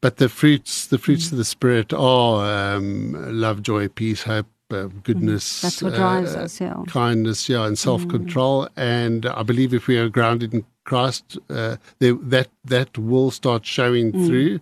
but 0.00 0.18
the 0.18 0.28
fruits, 0.28 0.86
the 0.86 0.98
fruits 0.98 1.28
mm. 1.28 1.32
of 1.32 1.38
the 1.38 1.44
spirit 1.44 1.92
are 1.92 2.76
um, 2.76 3.14
love, 3.40 3.62
joy, 3.62 3.88
peace, 3.88 4.22
hope, 4.22 4.46
uh, 4.70 4.88
goodness. 5.02 5.62
That's 5.62 5.82
what 5.82 5.94
drives 5.94 6.34
uh, 6.34 6.40
us, 6.40 6.60
yeah. 6.60 6.82
Kindness, 6.86 7.48
yeah, 7.48 7.66
and 7.66 7.78
self 7.78 8.06
control. 8.08 8.64
Mm. 8.64 8.68
And 8.76 9.26
I 9.26 9.42
believe 9.42 9.74
if 9.74 9.86
we 9.86 9.98
are 9.98 10.08
grounded 10.08 10.54
in 10.54 10.64
Christ, 10.84 11.38
uh, 11.50 11.76
they, 11.98 12.12
that 12.12 12.48
that 12.64 12.96
will 12.98 13.30
start 13.30 13.66
showing 13.66 14.12
mm. 14.12 14.26
through. 14.26 14.60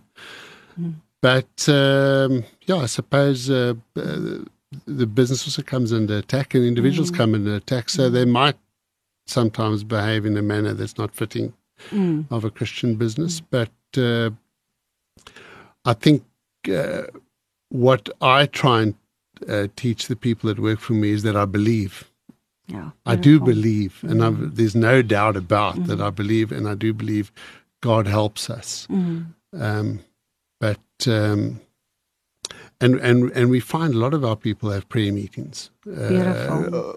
Mm. 0.79 0.95
But 1.21 1.69
um, 1.69 2.43
yeah, 2.65 2.77
I 2.77 2.85
suppose 2.85 3.49
uh, 3.49 3.73
uh, 3.95 4.39
the 4.85 5.07
business 5.07 5.47
also 5.47 5.61
comes 5.61 5.91
under 5.91 6.17
attack, 6.17 6.53
and 6.53 6.63
individuals 6.63 7.11
mm. 7.11 7.17
come 7.17 7.33
under 7.33 7.55
attack. 7.55 7.89
So 7.89 8.09
they 8.09 8.25
might 8.25 8.57
sometimes 9.25 9.83
behave 9.83 10.25
in 10.25 10.37
a 10.37 10.41
manner 10.41 10.73
that's 10.73 10.97
not 10.97 11.13
fitting 11.13 11.53
of 12.31 12.43
a 12.43 12.49
Christian 12.49 12.95
business, 12.95 13.39
but 13.39 13.69
uh, 13.97 14.31
I 15.85 15.93
think 15.93 16.23
uh, 16.69 17.03
what 17.69 18.09
I 18.21 18.45
try 18.45 18.81
and 18.81 18.95
uh, 19.47 19.67
teach 19.75 20.07
the 20.07 20.15
people 20.15 20.47
that 20.47 20.59
work 20.59 20.79
for 20.79 20.93
me 20.93 21.11
is 21.11 21.23
that 21.23 21.35
I 21.35 21.45
believe. 21.45 22.09
Yeah, 22.67 22.91
I 23.05 23.15
do 23.15 23.39
believe, 23.39 24.03
and 24.03 24.19
mm. 24.19 24.55
there's 24.55 24.75
no 24.75 25.01
doubt 25.01 25.37
about 25.37 25.75
mm. 25.75 25.87
that. 25.87 26.01
I 26.01 26.09
believe, 26.09 26.51
and 26.51 26.67
I 26.67 26.75
do 26.75 26.93
believe 26.93 27.31
God 27.81 28.07
helps 28.07 28.49
us. 28.49 28.87
Mm. 28.89 29.27
Um, 29.57 29.99
but 30.59 31.07
um, 31.07 31.61
and 32.79 32.95
and 32.95 33.31
and 33.31 33.49
we 33.49 33.59
find 33.59 33.93
a 33.93 33.97
lot 33.97 34.13
of 34.13 34.23
our 34.23 34.35
people 34.35 34.69
have 34.69 34.87
prayer 34.89 35.11
meetings 35.11 35.71
uh, 35.87 36.47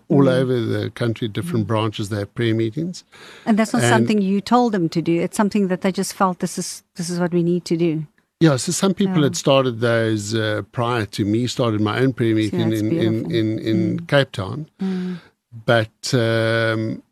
all 0.09 0.25
mm. 0.25 0.31
over 0.31 0.61
the 0.61 0.91
country. 0.91 1.29
Different 1.29 1.65
mm. 1.65 1.69
branches 1.69 2.09
they 2.09 2.19
have 2.19 2.35
prayer 2.35 2.55
meetings, 2.55 3.05
and 3.47 3.59
that's 3.59 3.73
not 3.73 3.83
and 3.83 3.91
something 3.91 4.21
you 4.21 4.41
told 4.41 4.73
them 4.73 4.89
to 4.91 5.01
do. 5.01 5.21
It's 5.21 5.37
something 5.37 5.69
that 5.69 5.81
they 5.81 5.93
just 5.93 6.13
felt 6.15 6.41
this 6.41 6.59
is 6.59 6.83
this 6.97 7.09
is 7.09 7.19
what 7.19 7.33
we 7.33 7.43
need 7.43 7.65
to 7.67 7.77
do. 7.77 8.07
Yeah, 8.41 8.57
so 8.57 8.73
some 8.73 8.95
people 8.95 9.19
yeah. 9.19 9.25
had 9.25 9.37
started 9.37 9.81
those 9.81 10.35
uh, 10.35 10.63
prior 10.73 11.05
to 11.05 11.27
me. 11.27 11.47
Started 11.47 11.83
my 11.83 12.01
own 12.01 12.15
prayer 12.15 12.35
meeting 12.35 12.73
in, 12.73 12.91
in, 12.91 13.31
in 13.31 13.59
in 13.59 13.99
mm. 13.99 14.09
Cape 14.09 14.33
Town, 14.33 14.67
mm. 14.81 15.19
but 15.67 16.15
um, 16.15 17.03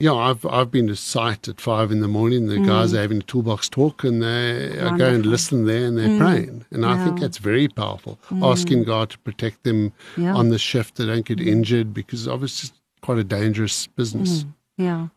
yeah, 0.00 0.14
I've 0.14 0.46
I've 0.46 0.70
been 0.70 0.86
to 0.86 0.96
site 0.96 1.48
at 1.48 1.60
five 1.60 1.92
in 1.92 2.00
the 2.00 2.08
morning. 2.08 2.46
The 2.46 2.56
mm. 2.56 2.66
guys 2.66 2.94
are 2.94 3.02
having 3.02 3.18
a 3.18 3.22
toolbox 3.22 3.68
talk, 3.68 4.04
and 4.04 4.22
they 4.22 4.70
Wonderful. 4.70 4.88
are 4.88 4.96
going 4.96 5.22
to 5.22 5.28
listen 5.28 5.66
there, 5.66 5.86
and 5.86 5.98
they're 5.98 6.08
mm. 6.08 6.18
praying. 6.18 6.64
And 6.70 6.82
yeah. 6.82 6.94
I 6.94 7.04
think 7.04 7.20
that's 7.20 7.36
very 7.36 7.68
powerful. 7.68 8.18
Mm. 8.30 8.50
Asking 8.50 8.84
God 8.84 9.10
to 9.10 9.18
protect 9.18 9.64
them 9.64 9.92
yeah. 10.16 10.34
on 10.34 10.48
the 10.48 10.58
shift, 10.58 10.96
they 10.96 11.04
don't 11.04 11.26
get 11.26 11.40
mm. 11.40 11.46
injured, 11.46 11.92
because 11.92 12.26
obviously 12.26 12.70
it's 12.70 12.80
quite 13.02 13.18
a 13.18 13.24
dangerous 13.24 13.86
business. 13.86 14.44
Mm. 14.44 14.52
Yeah. 14.78 15.08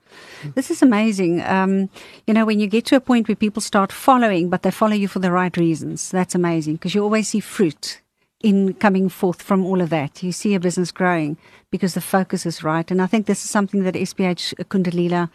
This 0.55 0.71
is 0.71 0.81
amazing. 0.81 1.41
Um, 1.41 1.89
you 2.25 2.33
know, 2.33 2.45
when 2.45 2.59
you 2.59 2.67
get 2.67 2.85
to 2.85 2.95
a 2.95 3.01
point 3.01 3.27
where 3.27 3.35
people 3.35 3.61
start 3.61 3.91
following, 3.91 4.49
but 4.49 4.63
they 4.63 4.71
follow 4.71 4.93
you 4.93 5.07
for 5.07 5.19
the 5.19 5.31
right 5.31 5.55
reasons, 5.57 6.11
that's 6.11 6.35
amazing 6.35 6.75
because 6.75 6.95
you 6.95 7.03
always 7.03 7.29
see 7.29 7.39
fruit 7.39 8.01
in 8.41 8.73
coming 8.75 9.09
forth 9.09 9.41
from 9.41 9.65
all 9.65 9.81
of 9.81 9.89
that. 9.89 10.21
You 10.21 10.31
see 10.31 10.53
a 10.53 10.59
business 10.59 10.91
growing 10.91 11.37
because 11.71 11.93
the 11.93 12.01
focus 12.01 12.45
is 12.45 12.63
right. 12.63 12.89
And 12.91 13.01
I 13.01 13.07
think 13.07 13.25
this 13.25 13.43
is 13.43 13.49
something 13.49 13.83
that 13.83 13.95
SPH 13.95 14.53
Kundalila 14.65 15.29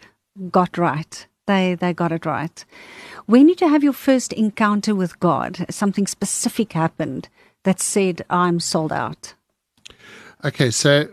got 0.49 0.77
right. 0.77 1.27
They, 1.45 1.75
they 1.75 1.93
got 1.93 2.13
it 2.13 2.25
right. 2.25 2.63
When 3.25 3.47
did 3.47 3.59
you 3.59 3.67
have 3.67 3.83
your 3.83 3.93
first 3.93 4.31
encounter 4.33 4.95
with 4.95 5.19
God? 5.19 5.65
Something 5.69 6.07
specific 6.07 6.73
happened 6.73 7.27
that 7.63 7.81
said, 7.81 8.21
I'm 8.29 8.59
sold 8.59 8.93
out. 8.93 9.33
Okay, 10.45 10.71
so 10.71 11.09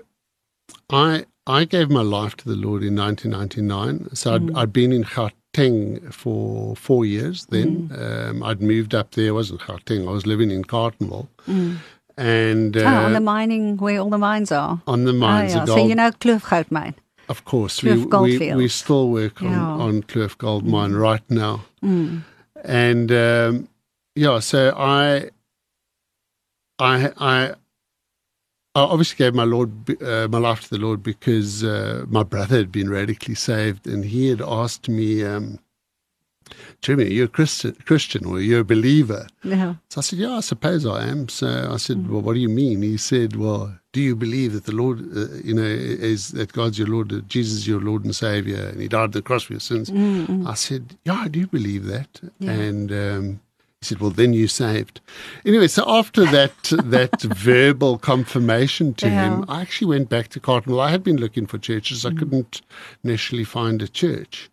I 0.89 1.27
I 1.47 1.65
gave 1.65 1.91
my 1.91 2.03
life 2.03 2.37
to 2.39 2.49
the 2.49 2.57
Lord 2.57 2.83
in 2.83 2.97
1999. 2.97 4.15
So 4.15 4.35
I'd, 4.35 4.43
mm. 4.43 4.57
I'd 4.57 4.73
been 4.73 4.93
in 4.93 5.05
Gauteng 5.05 6.13
for 6.13 6.77
four 6.77 7.05
years 7.05 7.47
then. 7.47 7.89
Mm. 7.89 8.31
Um, 8.31 8.43
I'd 8.43 8.63
moved 8.63 8.95
up 8.95 9.13
there. 9.13 9.29
I 9.29 9.33
wasn't 9.33 9.61
Gauteng. 9.61 10.07
I 10.09 10.13
was 10.13 10.27
living 10.27 10.51
in 10.51 10.65
Carltonville. 10.65 11.29
Mm. 11.49 11.79
And 12.17 12.77
uh, 12.77 12.81
oh, 12.81 13.07
on 13.07 13.13
the 13.15 13.21
mining 13.21 13.79
where 13.79 13.99
all 14.01 14.11
the 14.11 14.19
mines 14.19 14.53
are. 14.53 14.83
On 14.87 15.05
the 15.05 15.13
mines. 15.13 15.55
Oh, 15.55 15.59
yeah. 15.59 15.65
So 15.65 15.87
you 15.87 15.95
know 15.95 16.11
Kloof 16.11 16.49
Gold 16.49 16.71
Mine. 16.71 16.95
Of 17.31 17.45
course, 17.45 17.83
we, 17.83 18.05
we, 18.05 18.55
we 18.55 18.69
still 18.69 19.09
work 19.09 19.41
on, 19.41 19.53
yeah. 19.53 19.61
on 19.61 20.03
Kloof 20.03 20.37
Gold 20.37 20.65
mm. 20.65 20.71
Mine 20.71 20.93
right 20.95 21.23
now. 21.31 21.65
Mm. 21.83 22.23
And 22.65 23.13
um, 23.13 23.69
yeah, 24.15 24.41
so 24.41 24.75
I, 24.77 25.31
I, 26.79 27.13
I, 27.17 27.55
I 28.75 28.83
obviously 28.83 29.17
gave 29.17 29.35
my 29.35 29.45
Lord 29.45 29.71
uh, 30.03 30.29
my 30.29 30.39
life 30.39 30.63
to 30.63 30.71
the 30.71 30.79
Lord 30.79 31.03
because 31.03 31.65
uh, 31.65 32.05
my 32.09 32.23
brother 32.23 32.59
had 32.59 32.71
been 32.71 32.89
radically 32.89 33.35
saved, 33.35 33.87
and 33.87 34.05
he 34.05 34.29
had 34.29 34.41
asked 34.41 34.89
me. 34.89 35.25
Um, 35.25 35.59
Jimmy, 36.83 37.13
you're 37.13 37.27
a 37.27 37.29
Christian, 37.29 37.77
Christian 37.85 38.25
or 38.27 38.41
you're 38.41 38.61
a 38.61 38.65
believer. 38.65 39.29
Yeah. 39.45 39.75
So 39.89 40.01
I 40.01 40.03
said, 40.03 40.19
Yeah, 40.19 40.33
I 40.33 40.41
suppose 40.41 40.85
I 40.85 41.07
am. 41.07 41.29
So 41.29 41.71
I 41.73 41.77
said, 41.77 42.09
Well, 42.09 42.23
what 42.23 42.35
do 42.35 42.41
you 42.41 42.49
mean? 42.49 42.83
He 42.83 42.97
said, 42.97 43.37
Well, 43.37 43.79
do 43.93 44.01
you 44.01 44.17
believe 44.17 44.55
that 44.55 44.65
the 44.65 44.73
Lord, 44.75 44.99
uh, 45.17 45.29
you 45.45 45.55
know, 45.55 45.63
is 45.63 46.33
that 46.33 46.53
God's 46.53 46.79
your 46.79 46.89
Lord, 46.89 47.11
that 47.11 47.29
Jesus 47.29 47.59
is 47.59 47.69
your 47.69 47.81
Lord 47.81 48.05
and 48.05 48.17
Savior, 48.17 48.67
and 48.69 48.81
He 48.81 48.89
died 48.89 49.03
on 49.05 49.11
the 49.13 49.23
cross 49.23 49.45
for 49.45 49.53
your 49.53 49.61
sins? 49.61 49.91
I 50.47 50.55
said, 50.55 50.97
Yeah, 51.05 51.15
I 51.15 51.29
do 51.29 51.47
believe 51.47 51.85
that. 51.85 52.21
And 52.41 52.91
um, 52.93 53.41
he 53.81 53.87
said, 53.87 53.99
"Well, 54.01 54.11
then 54.11 54.35
you 54.35 54.47
saved." 54.47 55.01
Anyway, 55.45 55.67
so 55.67 55.85
after 55.87 56.27
that 56.27 56.53
that 56.85 57.23
verbal 57.23 57.97
confirmation 57.97 58.93
to 58.95 59.07
Yeah. 59.07 59.39
him, 59.39 59.45
I 59.49 59.63
actually 59.63 59.89
went 59.89 60.11
back 60.11 60.29
to 60.29 60.41
Carltonville. 60.41 60.81
I 60.81 60.91
had 60.91 61.03
been 61.03 61.17
looking 61.17 61.47
for 61.47 61.57
churches. 61.57 62.05
I 62.05 62.11
mm. 62.11 62.19
couldn't 62.19 62.61
initially 63.03 63.45
find 63.45 63.81
a 63.81 63.89
church, 63.89 64.51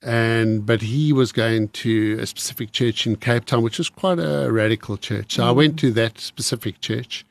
and 0.00 0.64
but 0.64 0.80
he 0.80 1.12
was 1.12 1.30
going 1.30 1.68
to 1.84 2.18
a 2.18 2.26
specific 2.26 2.72
church 2.72 3.06
in 3.06 3.16
Cape 3.16 3.44
Town, 3.44 3.62
which 3.62 3.76
was 3.76 3.90
quite 3.90 4.18
a 4.18 4.50
radical 4.50 4.96
church. 4.96 5.34
So 5.34 5.44
I 5.44 5.52
mm. 5.52 5.56
went 5.56 5.78
to 5.80 5.92
that 5.92 6.18
specific 6.18 6.80
church, 6.80 7.26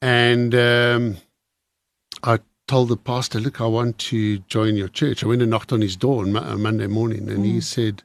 and 0.00 0.54
um, 0.54 1.18
I 2.22 2.38
told 2.66 2.88
the 2.88 2.96
pastor, 2.96 3.40
"Look, 3.40 3.60
I 3.60 3.66
want 3.66 3.98
to 3.98 4.38
join 4.48 4.74
your 4.76 4.88
church." 4.88 5.22
I 5.22 5.26
went 5.26 5.42
and 5.42 5.50
knocked 5.50 5.70
on 5.70 5.82
his 5.82 5.96
door 5.96 6.24
on 6.24 6.34
on 6.34 6.50
uh, 6.50 6.56
Monday 6.56 6.86
morning, 6.86 7.28
and 7.28 7.44
he 7.44 7.58
mm. 7.58 7.62
said 7.62 8.02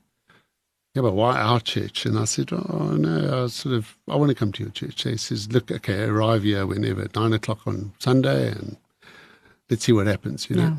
yeah, 0.93 1.01
but 1.01 1.13
why 1.13 1.39
our 1.39 1.59
church? 1.61 2.05
And 2.05 2.19
I 2.19 2.25
said, 2.25 2.51
oh, 2.51 2.95
no, 2.97 3.45
I 3.45 3.47
sort 3.47 3.75
of, 3.75 3.97
I 4.09 4.15
want 4.15 4.29
to 4.29 4.35
come 4.35 4.51
to 4.51 4.63
your 4.63 4.71
church. 4.71 5.03
So 5.03 5.09
he 5.09 5.17
says, 5.17 5.51
look, 5.51 5.71
okay, 5.71 6.03
arrive 6.03 6.43
here 6.43 6.65
whenever, 6.65 7.07
nine 7.15 7.31
o'clock 7.33 7.59
on 7.65 7.93
Sunday, 7.99 8.49
and 8.49 8.75
let's 9.69 9.85
see 9.85 9.93
what 9.93 10.07
happens, 10.07 10.49
you 10.49 10.57
know. 10.57 10.63
Yeah. 10.63 10.75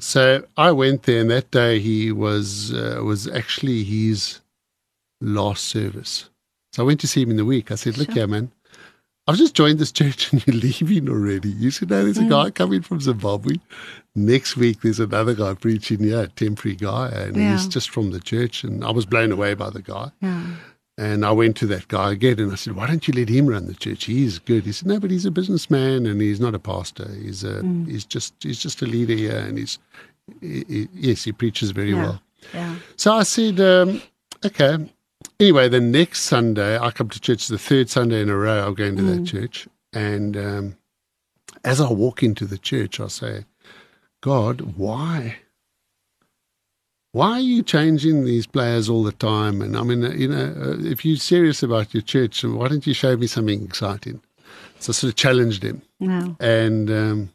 So 0.00 0.44
I 0.56 0.72
went 0.72 1.04
there, 1.04 1.20
and 1.20 1.30
that 1.30 1.52
day 1.52 1.78
he 1.78 2.10
was, 2.10 2.74
uh, 2.74 3.00
was 3.04 3.28
actually 3.28 3.84
his 3.84 4.40
last 5.20 5.66
service. 5.66 6.28
So 6.72 6.82
I 6.82 6.86
went 6.86 6.98
to 7.00 7.06
see 7.06 7.22
him 7.22 7.30
in 7.30 7.36
the 7.36 7.44
week. 7.44 7.70
I 7.70 7.76
said, 7.76 7.96
look 7.96 8.10
here, 8.10 8.26
man, 8.26 8.50
I've 9.26 9.36
just 9.36 9.54
joined 9.54 9.78
this 9.78 9.92
church 9.92 10.32
and 10.32 10.46
you're 10.46 10.56
leaving 10.56 11.08
already. 11.08 11.48
You 11.50 11.70
said, 11.70 11.90
no, 11.90 12.02
there's 12.04 12.18
a 12.18 12.24
guy 12.24 12.50
coming 12.50 12.82
from 12.82 13.00
Zimbabwe. 13.00 13.54
Next 14.14 14.56
week, 14.56 14.82
there's 14.82 15.00
another 15.00 15.34
guy 15.34 15.54
preaching 15.54 16.00
here, 16.00 16.20
a 16.22 16.26
temporary 16.28 16.76
guy, 16.76 17.08
and 17.08 17.36
Yeah. 17.36 17.52
he's 17.52 17.66
just 17.66 17.90
from 17.90 18.10
the 18.10 18.20
church. 18.20 18.64
And 18.64 18.84
I 18.84 18.90
was 18.90 19.06
blown 19.06 19.32
away 19.32 19.54
by 19.54 19.70
the 19.70 19.82
guy. 19.82 20.10
Yeah. 20.20 20.44
And 20.96 21.24
I 21.26 21.32
went 21.32 21.56
to 21.56 21.66
that 21.66 21.88
guy 21.88 22.12
again 22.12 22.38
and 22.38 22.52
I 22.52 22.54
said, 22.54 22.76
Why 22.76 22.86
don't 22.86 23.08
you 23.08 23.14
let 23.14 23.28
him 23.28 23.46
run 23.48 23.66
the 23.66 23.74
church? 23.74 24.04
He's 24.04 24.38
good. 24.38 24.64
He 24.64 24.70
said, 24.70 24.86
No, 24.86 25.00
but 25.00 25.10
he's 25.10 25.26
a 25.26 25.30
businessman 25.32 26.06
and 26.06 26.20
he's 26.20 26.38
not 26.38 26.54
a 26.54 26.58
pastor. 26.60 27.10
He's 27.20 27.42
a 27.42 27.62
he's 27.88 28.04
just 28.04 28.34
he's 28.40 28.60
just 28.60 28.80
a 28.80 28.86
leader 28.86 29.14
here 29.14 29.38
and 29.38 29.58
he's 29.58 29.78
he, 30.40 30.64
he- 30.68 30.88
yes, 30.94 31.24
he 31.24 31.32
preaches 31.32 31.72
very 31.72 31.90
Yeah. 31.90 32.02
well. 32.02 32.22
Yeah. 32.52 32.76
So 32.96 33.12
I 33.14 33.24
said, 33.24 33.58
um, 33.58 34.02
okay. 34.46 34.78
Anyway, 35.40 35.68
the 35.68 35.80
next 35.80 36.20
Sunday 36.20 36.78
I 36.78 36.90
come 36.90 37.08
to 37.08 37.20
church, 37.20 37.48
the 37.48 37.58
third 37.58 37.90
Sunday 37.90 38.22
in 38.22 38.30
a 38.30 38.36
row 38.36 38.66
I'm 38.66 38.74
going 38.74 38.96
to 38.96 39.02
that 39.02 39.26
church. 39.26 39.66
And 39.92 40.36
um, 40.36 40.76
as 41.64 41.80
I 41.80 41.90
walk 41.90 42.22
into 42.22 42.46
the 42.46 42.58
church, 42.58 43.00
I 43.00 43.08
say, 43.08 43.44
God, 44.22 44.74
why? 44.76 45.36
Why 47.12 47.32
are 47.32 47.40
you 47.40 47.62
changing 47.62 48.24
these 48.24 48.46
players 48.46 48.88
all 48.88 49.04
the 49.04 49.12
time? 49.12 49.62
And 49.62 49.76
I 49.76 49.82
mean, 49.82 50.04
uh, 50.04 50.10
you 50.10 50.28
know, 50.28 50.54
uh, 50.60 50.78
if 50.84 51.04
you're 51.04 51.16
serious 51.16 51.62
about 51.62 51.94
your 51.94 52.02
church, 52.02 52.42
why 52.42 52.68
don't 52.68 52.86
you 52.86 52.94
show 52.94 53.16
me 53.16 53.26
something 53.26 53.62
exciting? 53.62 54.20
So 54.80 54.90
I 54.90 54.94
sort 54.94 55.12
of 55.12 55.16
challenged 55.16 55.62
him. 55.62 55.82
No. 56.00 56.36
And 56.40 56.90
um, 56.90 57.32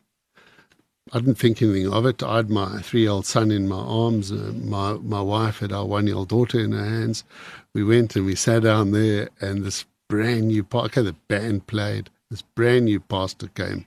I 1.13 1.19
didn't 1.19 1.35
think 1.35 1.61
anything 1.61 1.91
of 1.91 2.05
it. 2.05 2.21
I 2.21 2.37
had 2.37 2.49
my 2.49 2.81
three-year-old 2.81 3.25
son 3.25 3.51
in 3.51 3.67
my 3.67 3.77
arms. 3.77 4.31
Uh, 4.31 4.51
my 4.55 4.93
my 4.93 5.21
wife 5.21 5.59
had 5.59 5.71
our 5.71 5.85
one-year-old 5.85 6.29
daughter 6.29 6.59
in 6.59 6.73
her 6.73 6.85
hands. 6.85 7.23
We 7.73 7.83
went 7.83 8.15
and 8.15 8.25
we 8.25 8.35
sat 8.35 8.63
down 8.63 8.91
there, 8.91 9.29
and 9.39 9.63
this 9.63 9.85
brand 10.07 10.47
new 10.47 10.63
pa- 10.63 10.85
okay, 10.85 11.01
the 11.01 11.15
band 11.27 11.67
played. 11.67 12.09
This 12.29 12.41
brand 12.41 12.85
new 12.85 12.99
pastor 12.99 13.47
came, 13.47 13.85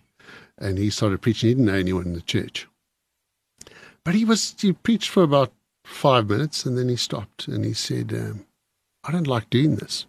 and 0.58 0.78
he 0.78 0.90
started 0.90 1.22
preaching. 1.22 1.48
He 1.48 1.54
didn't 1.54 1.66
know 1.66 1.74
anyone 1.74 2.06
in 2.06 2.14
the 2.14 2.20
church, 2.22 2.68
but 4.04 4.14
he 4.14 4.24
was 4.24 4.54
he 4.58 4.72
preached 4.72 5.10
for 5.10 5.22
about 5.22 5.52
five 5.84 6.28
minutes, 6.28 6.64
and 6.64 6.78
then 6.78 6.88
he 6.88 6.96
stopped 6.96 7.48
and 7.48 7.64
he 7.64 7.72
said, 7.72 8.12
um, 8.12 8.46
"I 9.04 9.12
don't 9.12 9.26
like 9.26 9.50
doing 9.50 9.76
this." 9.76 10.06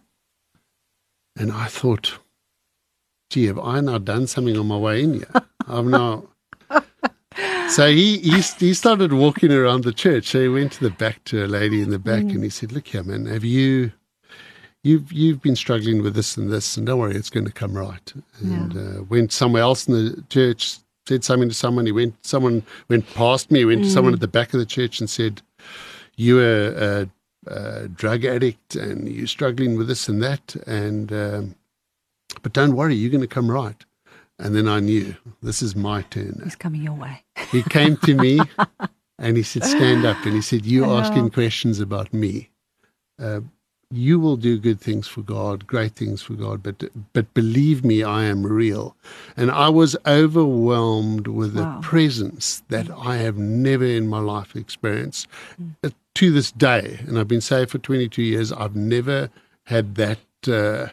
And 1.36 1.50
I 1.50 1.66
thought, 1.66 2.18
gee, 3.30 3.46
have 3.46 3.58
I 3.58 3.80
now 3.80 3.98
done 3.98 4.28
something 4.28 4.56
on 4.56 4.68
my 4.68 4.76
way 4.76 5.02
in 5.02 5.14
here? 5.14 5.30
I've 5.66 5.86
now. 5.86 6.28
So 7.70 7.88
he, 7.90 8.18
he 8.18 8.40
he 8.40 8.74
started 8.74 9.12
walking 9.12 9.52
around 9.52 9.84
the 9.84 9.92
church. 9.92 10.28
So 10.28 10.40
he 10.40 10.48
went 10.48 10.72
to 10.72 10.80
the 10.84 10.90
back 10.90 11.24
to 11.24 11.44
a 11.44 11.48
lady 11.48 11.82
in 11.82 11.90
the 11.90 11.98
back, 11.98 12.22
and 12.22 12.44
he 12.44 12.50
said, 12.50 12.72
"Look 12.72 12.86
here, 12.88 13.02
man, 13.02 13.26
have 13.26 13.44
you 13.44 13.92
you've 14.82 15.12
you've 15.12 15.42
been 15.42 15.56
struggling 15.56 16.02
with 16.02 16.14
this 16.14 16.36
and 16.36 16.52
this, 16.52 16.76
and 16.76 16.86
don't 16.86 16.98
worry, 16.98 17.16
it's 17.16 17.30
going 17.30 17.46
to 17.46 17.52
come 17.52 17.74
right." 17.76 18.12
And 18.40 18.76
uh, 18.76 19.02
went 19.04 19.32
somewhere 19.32 19.62
else 19.62 19.88
in 19.88 19.94
the 19.94 20.24
church, 20.28 20.78
said 21.08 21.24
something 21.24 21.48
to 21.48 21.54
someone. 21.54 21.86
He 21.86 21.92
went, 21.92 22.14
someone 22.24 22.62
went 22.88 23.12
past 23.14 23.50
me, 23.50 23.64
went 23.64 23.84
to 23.84 23.90
someone 23.90 24.14
at 24.14 24.20
the 24.20 24.28
back 24.28 24.52
of 24.54 24.60
the 24.60 24.66
church 24.66 25.00
and 25.00 25.10
said, 25.10 25.42
"You're 26.16 26.42
a, 26.42 27.08
a, 27.48 27.52
a 27.52 27.88
drug 27.88 28.24
addict, 28.24 28.76
and 28.76 29.08
you're 29.08 29.26
struggling 29.26 29.76
with 29.76 29.88
this 29.88 30.08
and 30.08 30.22
that, 30.22 30.54
and." 30.66 31.12
Um, 31.12 31.54
but 32.42 32.52
don't 32.52 32.74
worry, 32.74 32.94
you're 32.94 33.12
going 33.12 33.20
to 33.20 33.26
come 33.26 33.50
right. 33.50 33.84
And 34.38 34.54
then 34.54 34.66
I 34.68 34.80
knew 34.80 35.14
this 35.42 35.62
is 35.62 35.76
my 35.76 36.02
turn. 36.02 36.40
He's 36.42 36.56
coming 36.56 36.82
your 36.82 36.94
way. 36.94 37.22
He 37.52 37.62
came 37.62 37.96
to 37.98 38.14
me 38.14 38.40
and 39.18 39.36
he 39.36 39.42
said, 39.42 39.64
Stand 39.64 40.04
up. 40.04 40.16
And 40.24 40.34
he 40.34 40.42
said, 40.42 40.66
You're 40.66 40.92
asking 40.92 41.30
questions 41.30 41.78
about 41.80 42.12
me. 42.12 42.50
Uh, 43.20 43.40
you 43.90 44.18
will 44.18 44.36
do 44.36 44.58
good 44.58 44.80
things 44.80 45.06
for 45.06 45.22
God, 45.22 45.68
great 45.68 45.92
things 45.94 46.20
for 46.20 46.32
God, 46.34 46.64
but 46.64 46.82
but 47.12 47.32
believe 47.32 47.84
me, 47.84 48.02
I 48.02 48.24
am 48.24 48.44
real. 48.44 48.96
And 49.36 49.52
I 49.52 49.68
was 49.68 49.96
overwhelmed 50.04 51.28
with 51.28 51.56
Wow. 51.56 51.78
a 51.78 51.82
presence 51.82 52.62
that 52.70 52.90
I 52.90 53.18
have 53.18 53.36
never 53.38 53.84
in 53.84 54.08
my 54.08 54.18
life 54.18 54.56
experienced. 54.56 55.28
Uh, 55.84 55.90
to 56.14 56.32
this 56.32 56.50
day, 56.52 57.00
and 57.06 57.18
I've 57.18 57.28
been 57.28 57.40
saved 57.40 57.70
for 57.70 57.78
22 57.78 58.22
years, 58.22 58.52
I've 58.52 58.76
never 58.76 59.30
had 59.66 59.94
that 59.96 60.18
uh, 60.48 60.88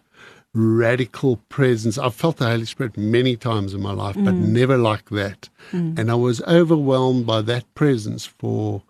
radical 0.54 1.38
presence. 1.50 1.98
I've 1.98 2.16
felt 2.16 2.38
the 2.38 2.48
Holy 2.48 2.66
Spirit 2.66 2.98
many 2.98 3.36
times 3.36 3.74
in 3.74 3.82
my 3.82 3.94
life, 3.94 4.16
but 4.16 4.34
mm. 4.34 4.48
never 4.48 4.78
like 4.78 5.10
that. 5.10 5.50
Mm. 5.72 5.98
And 5.98 6.12
I 6.12 6.16
was 6.16 6.42
overwhelmed 6.44 7.26
by 7.26 7.42
that 7.42 7.74
presence 7.74 8.26
for 8.26 8.84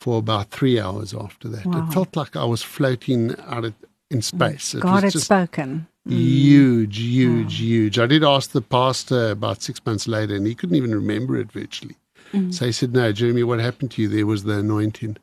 for 0.00 0.18
about 0.18 0.50
three 0.50 0.80
hours 0.80 1.14
after 1.14 1.48
that. 1.48 1.64
Wow. 1.64 1.86
It 1.86 1.92
felt 1.92 2.16
like 2.16 2.34
I 2.34 2.44
was 2.44 2.60
floating 2.60 3.36
out 3.46 3.64
of, 3.64 3.74
in 4.10 4.18
mm. 4.18 4.24
space. 4.24 4.74
It 4.74 4.80
God 4.80 5.04
had 5.04 5.12
spoken. 5.12 5.86
huge, 6.08 6.98
huge, 6.98 7.60
huge. 7.60 7.98
I 8.00 8.06
did 8.06 8.24
ask 8.24 8.50
the 8.50 8.60
pastor 8.60 9.30
about 9.30 9.62
six 9.62 9.80
months 9.86 10.08
later, 10.08 10.34
and 10.34 10.46
he 10.46 10.56
couldn't 10.56 10.76
even 10.76 10.92
remember 10.92 11.36
it 11.36 11.52
virtually. 11.52 11.96
So 12.50 12.64
he 12.64 12.72
said, 12.72 12.94
"No, 12.94 13.12
Jeremy, 13.12 13.42
what 13.42 13.60
happened 13.60 13.90
to 13.92 14.02
you? 14.02 14.08
There 14.08 14.26
was 14.26 14.44
the 14.44 14.58
anointing." 14.58 15.18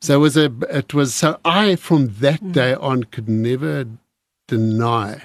So 0.00 0.14
it 0.14 0.18
was 0.18 0.36
a. 0.36 0.52
It 0.70 0.92
was 0.92 1.14
so. 1.14 1.38
I 1.44 1.76
from 1.76 2.14
that 2.18 2.52
day 2.52 2.74
on 2.74 3.04
could 3.04 3.28
never 3.28 3.86
deny 4.48 5.22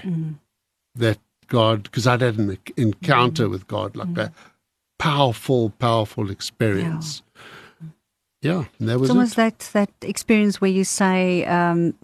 that 0.95 1.17
God, 1.47 1.83
because 1.83 2.05
I'd 2.05 2.21
had 2.21 2.37
an 2.37 2.57
encounter 2.77 3.49
with 3.49 3.67
God, 3.67 3.95
like 3.95 4.17
a 4.17 4.31
powerful, 4.99 5.71
powerful 5.71 6.29
experience. 6.29 7.23
Yeah, 8.41 8.65
and 8.79 8.89
that 8.89 8.99
was 8.99 9.09
It's 9.09 9.15
almost 9.15 9.33
it. 9.33 9.35
that 9.37 9.59
that 9.73 9.89
experience 10.01 10.61
where 10.61 10.71
you 10.71 10.83
say, 10.83 11.45
um, 11.45 11.95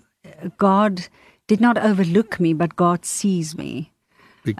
"God 0.57 1.07
did 1.47 1.59
not 1.61 1.77
overlook 1.77 2.39
me, 2.39 2.53
but 2.53 2.75
God 2.75 3.05
sees 3.05 3.57
me." 3.57 3.91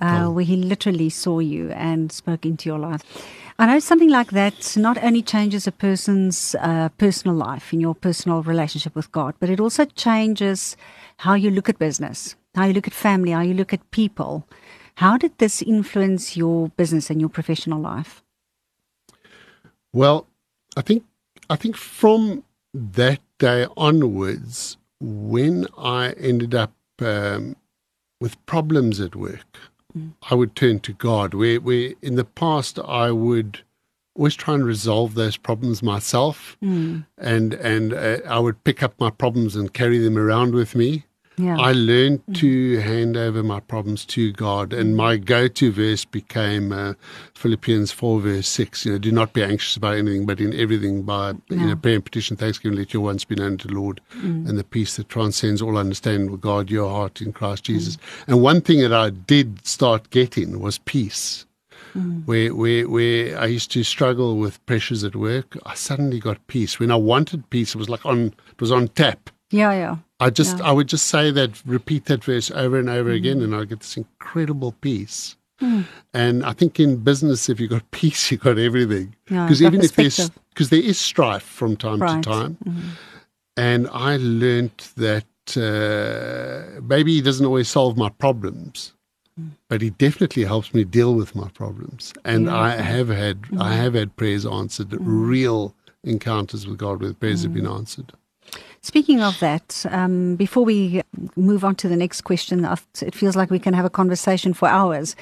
Uh, 0.02 0.30
where 0.30 0.46
he 0.46 0.56
literally 0.56 1.10
saw 1.10 1.40
you 1.40 1.72
and 1.72 2.12
spoke 2.12 2.46
into 2.46 2.70
your 2.70 2.78
life. 2.78 3.02
I 3.58 3.66
know 3.66 3.80
something 3.80 4.10
like 4.10 4.32
that 4.32 4.78
not 4.78 5.04
only 5.04 5.24
changes 5.24 5.68
a 5.68 5.72
person's 5.72 6.54
uh, 6.60 6.90
personal 6.98 7.36
life 7.36 7.74
in 7.74 7.80
your 7.80 7.96
personal 7.96 8.44
relationship 8.44 8.94
with 8.96 9.12
God, 9.12 9.34
but 9.40 9.50
it 9.50 9.60
also 9.60 9.86
changes 9.86 10.78
how 11.18 11.34
you 11.34 11.50
look 11.50 11.70
at 11.70 11.80
business, 11.80 12.36
how 12.56 12.66
you 12.66 12.74
look 12.74 12.88
at 12.88 12.94
family, 12.94 13.32
how 13.32 13.42
you 13.42 13.54
look 13.54 13.74
at 13.74 13.92
people. 13.92 14.48
How 14.96 15.18
did 15.18 15.38
this 15.38 15.62
influence 15.62 16.36
your 16.36 16.70
business 16.70 17.10
and 17.10 17.20
your 17.22 17.30
professional 17.30 17.80
life? 17.80 18.22
Well, 19.94 20.28
I 20.76 20.82
think 20.82 21.04
I 21.50 21.56
think 21.56 21.76
from 21.76 22.44
that 22.74 23.20
day 23.38 23.66
onwards, 23.78 24.78
when 25.00 25.68
I 25.78 26.12
ended 26.12 26.54
up 26.54 26.74
um, 27.00 27.56
with 28.20 28.44
problems 28.46 29.00
at 29.00 29.16
work, 29.16 29.58
I 30.30 30.36
would 30.36 30.56
turn 30.56 30.80
to 30.82 30.94
God. 30.94 31.34
Where, 31.34 31.60
where 31.60 31.94
in 32.02 32.16
the 32.16 32.26
past 32.26 32.78
I 32.80 33.12
would 33.12 33.62
always 34.16 34.36
try 34.36 34.54
and 34.54 34.66
resolve 34.66 35.16
those 35.16 35.38
problems 35.38 35.82
myself, 35.82 36.58
and 37.18 37.54
and 37.54 37.94
uh, 37.94 38.18
I 38.28 38.40
would 38.40 38.64
pick 38.64 38.84
up 38.84 39.00
my 39.00 39.10
problems 39.10 39.56
and 39.56 39.74
carry 39.74 39.98
them 39.98 40.18
around 40.18 40.54
with 40.54 40.76
me. 40.76 41.06
Yeah. 41.40 41.58
I 41.58 41.72
learned 41.72 42.22
to 42.36 42.80
hand 42.80 43.16
over 43.16 43.42
my 43.44 43.62
problems 43.62 44.06
to 44.08 44.34
God, 44.34 44.74
and 44.74 44.98
my 44.98 45.16
go-to 45.16 45.72
verse 45.72 46.04
became 46.04 46.74
uh, 46.74 46.96
Philippians 47.34 47.94
four 47.94 48.20
verse 48.20 48.48
six. 48.48 48.86
You 48.86 48.92
know, 48.92 48.98
do 48.98 49.12
not 49.12 49.32
be 49.32 49.42
anxious 49.42 49.78
about 49.78 49.96
anything, 49.96 50.26
but 50.26 50.42
in 50.42 50.54
everything 50.54 51.04
by 51.04 51.30
you 51.30 51.40
Yeah. 51.50 51.68
know 51.68 51.76
prayer 51.78 51.96
and 51.96 52.04
petition, 52.04 52.36
thanksgiving, 52.36 52.78
let 52.78 52.94
your 52.94 53.04
wants 53.04 53.24
be 53.24 53.36
known 53.36 53.58
to 53.60 53.68
the 53.70 53.74
Lord, 53.74 54.02
mm. 54.18 54.50
and 54.50 54.58
the 54.60 54.66
peace 54.66 54.98
that 54.98 55.08
transcends 55.08 55.62
all 55.62 55.78
understanding 55.78 56.30
will 56.30 56.38
guard 56.38 56.70
your 56.70 56.90
heart 56.90 57.22
in 57.22 57.32
Christ 57.32 57.64
mm. 57.64 57.68
Jesus. 57.68 57.98
And 58.28 58.42
one 58.42 58.60
thing 58.60 58.82
that 58.82 58.94
I 58.94 59.10
did 59.10 59.66
start 59.66 60.10
getting 60.10 60.60
was 60.60 60.80
peace. 60.80 61.46
Mm. 61.96 62.26
Where, 62.28 62.54
where, 62.54 62.88
where 62.90 63.40
I 63.40 63.46
used 63.46 63.72
to 63.72 63.84
struggle 63.84 64.38
with 64.38 64.64
pressures 64.66 65.04
at 65.04 65.16
work, 65.16 65.58
I 65.66 65.74
suddenly 65.76 66.20
got 66.20 66.46
peace. 66.48 66.80
When 66.80 66.92
I 66.92 66.96
wanted 66.98 67.50
peace, 67.50 67.74
it 67.74 67.80
was 67.80 67.90
like 67.90 68.06
on, 68.06 68.28
it 68.28 68.60
was 68.60 68.72
on 68.72 68.90
tap. 68.90 69.30
Yeah, 69.50 69.72
yeah. 69.74 69.96
I 70.20 70.30
just 70.30 70.58
Yeah. 70.58 70.70
I 70.70 70.72
would 70.72 70.88
just 70.88 71.08
say 71.08 71.32
that 71.32 71.62
repeat 71.66 72.06
that 72.06 72.24
verse 72.24 72.52
over 72.52 72.78
and 72.78 72.90
over 72.90 73.10
again 73.10 73.40
mm. 73.40 73.46
and 73.46 73.56
I 73.56 73.66
get 73.66 73.80
this 73.80 73.98
incredible 73.98 74.74
peace. 74.82 75.38
Mm. 75.62 75.86
And 76.14 76.46
I 76.46 76.54
think 76.54 76.80
in 76.80 76.98
business 76.98 77.50
if 77.50 77.60
you've 77.60 77.70
got 77.70 77.90
peace 77.92 78.32
you've 78.32 78.42
got 78.42 78.58
everything. 78.58 79.16
Yeah, 79.30 79.46
Because 79.46 79.62
got 79.62 79.68
even 79.74 79.86
if 79.86 79.96
there's 79.96 80.30
because 80.50 80.70
there 80.70 80.82
is 80.82 80.98
strife 80.98 81.44
from 81.44 81.78
time 81.78 82.00
Right. 82.02 82.24
to 82.24 82.30
time. 82.30 82.58
Mm-hmm. 82.66 82.90
And 83.58 83.90
I 83.92 84.18
learnt 84.18 84.92
that 84.96 85.26
uh, 85.58 86.80
maybe 86.82 87.16
he 87.16 87.22
doesn't 87.22 87.46
always 87.46 87.68
solve 87.68 87.98
my 87.98 88.10
problems. 88.10 88.94
Mm. 89.40 89.52
But 89.70 89.82
he 89.82 89.90
definitely 89.92 90.44
helps 90.44 90.74
me 90.74 90.84
deal 90.84 91.16
with 91.16 91.36
my 91.36 91.50
problems, 91.50 92.14
and 92.26 92.46
Yeah. 92.46 92.58
I 92.58 92.70
have 92.72 93.08
had 93.08 93.38
I 93.44 93.56
mm-hmm. 93.56 93.62
have 93.62 93.94
had 93.94 94.16
prayers 94.18 94.46
answered, 94.46 94.90
mm-hmm. 94.90 95.28
real 95.30 95.76
encounters 96.04 96.68
with 96.68 96.78
God 96.78 97.02
where 97.02 97.14
prayers 97.14 97.44
have 97.44 97.54
been 97.54 97.68
answered. 97.68 98.14
Speaking 98.82 99.22
of 99.22 99.38
that, 99.40 99.86
um, 99.90 100.36
before 100.36 100.64
we 100.64 101.02
move 101.36 101.66
on 101.66 101.76
to 101.76 101.90
the 101.90 101.98
next 101.98 102.22
question, 102.22 102.66
it 103.02 103.14
feels 103.14 103.36
like 103.36 103.50
we 103.50 103.60
can 103.60 103.74
have 103.74 103.86
a 103.86 103.90
conversation 103.90 104.54
for 104.54 104.70
hours. 104.70 105.16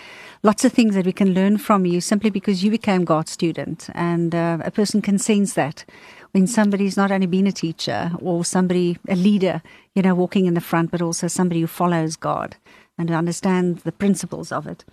Lots 0.43 0.63
of 0.63 0.71
things 0.71 0.93
that 0.93 1.05
we 1.05 1.11
can 1.11 1.33
learn 1.33 1.57
from 1.57 1.85
you 1.85 1.99
simply 1.99 2.29
because 2.29 2.63
you 2.63 2.69
became 2.69 3.03
God's 3.03 3.31
student. 3.31 3.89
And 3.95 4.35
uh, 4.35 4.59
a 4.63 4.69
person 4.69 5.01
can 5.01 5.17
sense 5.17 5.55
that 5.55 5.85
when 6.31 6.45
somebody's 6.45 6.97
not 6.97 7.11
only 7.11 7.25
been 7.25 7.47
a 7.47 7.51
teacher 7.51 8.11
or 8.21 8.45
somebody, 8.45 8.97
a 9.09 9.15
leader, 9.15 9.61
you 9.95 10.03
know, 10.03 10.13
walking 10.13 10.45
in 10.45 10.53
the 10.53 10.61
front, 10.61 10.91
but 10.91 11.01
also 11.01 11.27
somebody 11.27 11.61
who 11.61 11.67
follows 11.67 12.15
God 12.15 12.55
and 12.97 13.09
understand 13.09 13.79
the 13.79 13.91
principles 13.91 14.51
of 14.51 14.67
it. 14.67 14.85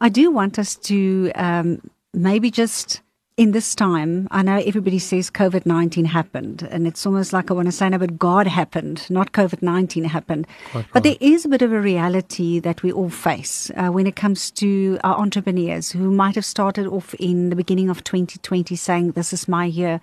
I 0.00 0.08
do 0.08 0.30
want 0.30 0.58
us 0.58 0.74
to 0.76 1.32
um, 1.34 1.80
maybe 2.14 2.50
just 2.50 3.02
in 3.36 3.52
this 3.52 3.74
time, 3.74 4.26
I 4.30 4.42
know 4.42 4.62
everybody 4.64 4.98
says 4.98 5.30
COVID 5.30 5.66
19 5.66 6.06
happened, 6.06 6.66
and 6.70 6.86
it's 6.86 7.04
almost 7.04 7.34
like 7.34 7.50
I 7.50 7.54
want 7.54 7.66
to 7.66 7.72
say, 7.72 7.86
no, 7.90 7.98
but 7.98 8.18
God 8.18 8.46
happened, 8.46 9.06
not 9.10 9.32
COVID 9.32 9.60
19 9.60 10.04
happened. 10.04 10.46
But 10.92 11.02
there 11.02 11.16
is 11.20 11.44
a 11.44 11.48
bit 11.48 11.60
of 11.60 11.70
a 11.70 11.80
reality 11.80 12.60
that 12.60 12.82
we 12.82 12.92
all 12.92 13.10
face 13.10 13.70
uh, 13.76 13.88
when 13.88 14.06
it 14.06 14.16
comes 14.16 14.50
to 14.52 14.98
our 15.04 15.18
entrepreneurs 15.18 15.90
who 15.90 16.10
might 16.10 16.34
have 16.34 16.46
started 16.46 16.86
off 16.86 17.12
in 17.14 17.50
the 17.50 17.56
beginning 17.56 17.90
of 17.90 18.04
2020 18.04 18.74
saying, 18.74 19.12
This 19.12 19.34
is 19.34 19.46
my 19.46 19.66
year. 19.66 20.00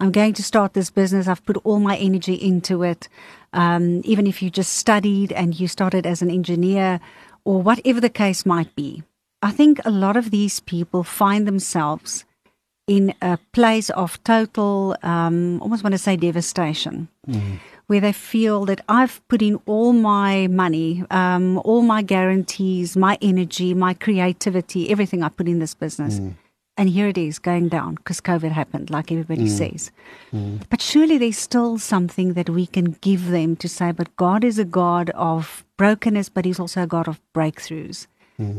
I'm 0.00 0.10
going 0.10 0.32
to 0.34 0.42
start 0.42 0.72
this 0.72 0.90
business. 0.90 1.28
I've 1.28 1.44
put 1.44 1.58
all 1.58 1.78
my 1.78 1.96
energy 1.96 2.34
into 2.34 2.82
it. 2.82 3.08
Um, 3.52 4.00
even 4.02 4.26
if 4.26 4.42
you 4.42 4.50
just 4.50 4.72
studied 4.72 5.30
and 5.32 5.58
you 5.58 5.68
started 5.68 6.04
as 6.04 6.20
an 6.20 6.30
engineer 6.30 6.98
or 7.44 7.62
whatever 7.62 8.00
the 8.00 8.10
case 8.10 8.44
might 8.44 8.74
be. 8.74 9.04
I 9.40 9.52
think 9.52 9.80
a 9.84 9.90
lot 9.90 10.16
of 10.16 10.32
these 10.32 10.58
people 10.58 11.04
find 11.04 11.46
themselves 11.46 12.24
in 12.86 13.14
a 13.22 13.38
place 13.52 13.90
of 13.90 14.22
total, 14.24 14.96
um, 15.02 15.60
almost 15.62 15.84
want 15.84 15.92
to 15.92 15.98
say 15.98 16.16
devastation, 16.16 17.08
where 17.86 18.00
they 18.00 18.12
feel 18.12 18.64
that 18.64 18.80
I've 18.88 19.20
put 19.28 19.40
in 19.42 19.60
all 19.66 19.92
my 19.92 20.46
money, 20.48 21.04
um, 21.10 21.58
all 21.58 21.82
my 21.82 22.02
guarantees, 22.02 22.96
my 22.96 23.18
energy, 23.22 23.74
my 23.74 23.94
creativity, 23.94 24.90
everything 24.90 25.22
I 25.22 25.28
put 25.28 25.46
in 25.48 25.58
this 25.60 25.74
business. 25.74 26.18
And 26.78 26.88
here 26.88 27.06
it 27.08 27.18
is 27.18 27.38
going 27.38 27.68
down 27.68 27.96
because 27.96 28.20
COVID 28.20 28.50
happened, 28.50 28.88
like 28.90 29.12
everybody 29.12 29.46
says. 29.48 29.90
But 30.70 30.80
surely 30.80 31.18
there's 31.18 31.36
still 31.38 31.78
something 31.78 32.32
that 32.32 32.48
we 32.48 32.66
can 32.66 32.96
give 33.02 33.28
them 33.28 33.56
to 33.56 33.68
say, 33.68 33.92
but 33.92 34.14
God 34.16 34.42
is 34.42 34.58
a 34.58 34.64
God 34.64 35.10
of 35.10 35.64
brokenness, 35.76 36.30
but 36.30 36.44
He's 36.46 36.58
also 36.58 36.82
a 36.82 36.86
God 36.86 37.08
of 37.08 37.20
breakthroughs. 37.34 38.06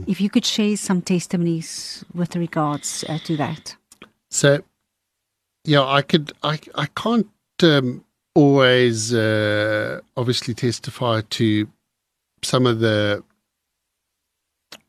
If 0.07 0.21
you 0.21 0.29
could 0.29 0.45
share 0.45 0.77
some 0.77 1.01
testimonies 1.01 2.05
with 2.13 2.36
regards 2.38 3.03
uh, 3.09 3.17
to 3.25 3.36
that. 3.38 3.75
So, 4.33 4.63
yeah, 5.63 5.83
I 5.85 6.01
could, 6.01 6.33
I, 6.41 6.59
I 6.75 6.87
can't 6.87 7.27
um, 7.61 8.03
always 8.33 9.13
uh, 9.13 10.01
obviously 10.17 10.53
testify 10.55 11.21
to 11.29 11.67
some 12.41 12.65
of 12.65 12.79
the 12.79 13.23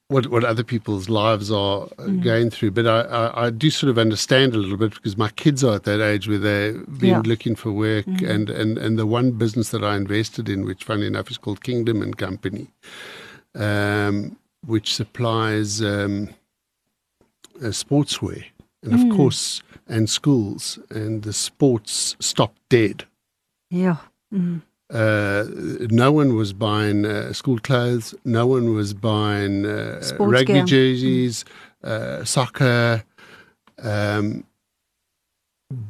what 0.08 0.26
what 0.28 0.44
other 0.44 0.62
people's 0.64 1.08
lives 1.08 1.50
are 1.50 1.88
uh 1.98 2.06
going 2.08 2.50
through, 2.50 2.70
but 2.72 2.86
I, 2.86 3.00
I, 3.00 3.46
I 3.46 3.50
do 3.50 3.70
sort 3.70 3.90
of 3.90 3.98
understand 3.98 4.54
a 4.54 4.58
little 4.58 4.76
bit 4.76 4.94
because 4.94 5.16
my 5.16 5.30
kids 5.30 5.64
are 5.64 5.76
at 5.76 5.84
that 5.84 6.00
age 6.00 6.28
where 6.28 6.38
they've 6.38 6.98
been 6.98 7.10
Yeah. 7.10 7.22
looking 7.24 7.54
for 7.56 7.72
work, 7.72 8.06
and, 8.06 8.50
and 8.50 8.76
and 8.78 8.98
the 8.98 9.06
one 9.06 9.32
business 9.32 9.70
that 9.70 9.82
I 9.84 9.96
invested 9.96 10.48
in, 10.48 10.64
which 10.64 10.84
funny 10.84 11.06
enough 11.06 11.30
is 11.30 11.38
called 11.38 11.62
Kingdom 11.62 12.02
and 12.02 12.16
Company, 12.16 12.68
um, 13.54 14.36
which 14.66 14.94
supplies 14.94 15.80
um, 15.82 16.28
uh, 17.62 17.68
sportswear, 17.68 18.44
and 18.84 18.94
of 19.10 19.16
course, 19.16 19.62
and 19.88 20.08
schools, 20.08 20.78
and 20.90 21.22
the 21.22 21.32
sports 21.32 22.16
stopped 22.20 22.60
dead. 22.68 23.04
Yeah. 23.70 23.96
Mm. 24.32 24.62
Uh, 24.92 25.44
no 25.90 26.12
one 26.12 26.36
was 26.36 26.52
buying 26.52 27.04
uh, 27.06 27.32
school 27.32 27.58
clothes. 27.58 28.14
No 28.24 28.46
one 28.46 28.74
was 28.74 28.94
buying 28.94 29.64
uh, 29.66 30.00
rugby 30.18 30.52
gear. 30.52 30.64
jerseys, 30.64 31.44
uh, 31.82 32.22
soccer. 32.24 33.02
Um, 33.82 34.44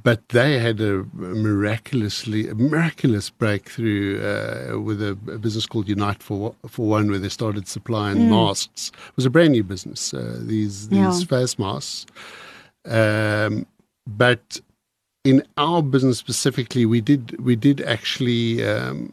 but 0.02 0.28
they 0.30 0.58
had 0.58 0.80
a 0.80 1.04
miraculously 1.12 2.48
a 2.48 2.54
miraculous 2.54 3.28
breakthrough 3.28 4.18
uh, 4.22 4.78
with 4.78 5.02
a, 5.02 5.10
a 5.30 5.38
business 5.38 5.66
called 5.66 5.88
Unite 5.88 6.22
for 6.22 6.54
for 6.66 6.86
One, 6.88 7.10
where 7.10 7.18
they 7.18 7.28
started 7.28 7.68
supplying 7.68 8.30
masks. 8.30 8.92
It 9.08 9.16
was 9.16 9.26
a 9.26 9.30
brand 9.30 9.52
new 9.52 9.64
business. 9.64 10.14
Uh, 10.14 10.38
these 10.40 10.88
these 10.88 10.98
Yeah. 10.98 11.26
face 11.26 11.58
masks, 11.58 12.06
um, 12.86 13.66
but 14.06 14.60
in 15.24 15.42
our 15.56 15.82
business 15.82 16.18
specifically, 16.18 16.84
we 16.86 17.00
did 17.00 17.38
we 17.40 17.56
did 17.56 17.80
actually 17.82 18.64
um, 18.64 19.12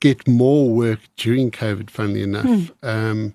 get 0.00 0.26
more 0.28 0.70
work 0.70 1.00
during 1.16 1.50
COVID. 1.50 1.90
Funnily 1.90 2.22
enough, 2.22 2.70
um, 2.82 3.34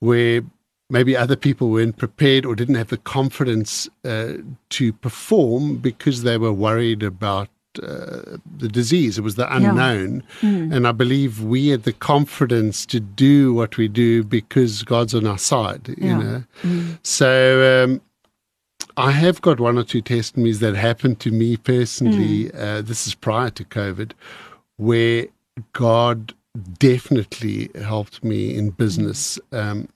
where 0.00 0.42
maybe 0.90 1.16
other 1.16 1.36
people 1.36 1.70
weren't 1.70 1.96
prepared 1.96 2.44
or 2.44 2.54
didn't 2.54 2.74
have 2.74 2.88
the 2.88 2.98
confidence 2.98 3.88
uh, 4.04 4.34
to 4.68 4.92
perform 4.92 5.76
because 5.76 6.22
they 6.22 6.36
were 6.36 6.52
worried 6.52 7.02
about. 7.02 7.48
Uh, 7.82 8.36
the 8.58 8.68
disease. 8.68 9.16
It 9.18 9.22
was 9.22 9.36
the 9.36 9.48
unknown. 9.56 10.22
And 10.42 10.86
i 10.86 10.92
believe 10.92 11.40
we 11.42 11.68
had 11.68 11.84
the 11.84 11.92
confidence 11.94 12.84
to 12.86 13.00
do 13.00 13.54
what 13.54 13.76
we 13.78 13.88
do 13.88 14.22
because 14.24 14.82
god's 14.82 15.14
on 15.14 15.26
our 15.26 15.38
side 15.38 15.88
you 15.88 16.08
Yeah. 16.08 16.18
know. 16.22 16.44
So 17.02 17.84
um, 17.84 18.00
I 18.96 19.12
have 19.12 19.40
got 19.40 19.58
one 19.58 19.78
or 19.78 19.84
two 19.84 20.02
testimonies 20.02 20.60
that 20.60 20.74
happened 20.74 21.18
to 21.20 21.30
me 21.30 21.56
personally. 21.56 22.52
Uh, 22.52 22.82
this 22.82 23.06
is 23.06 23.14
prior 23.14 23.50
to 23.50 23.64
COVID, 23.64 24.12
where 24.76 25.26
God 25.72 26.34
definitely 26.78 27.70
helped 27.80 28.22
me 28.22 28.54
in 28.58 28.70
business. 28.70 29.38
Um, 29.52 29.88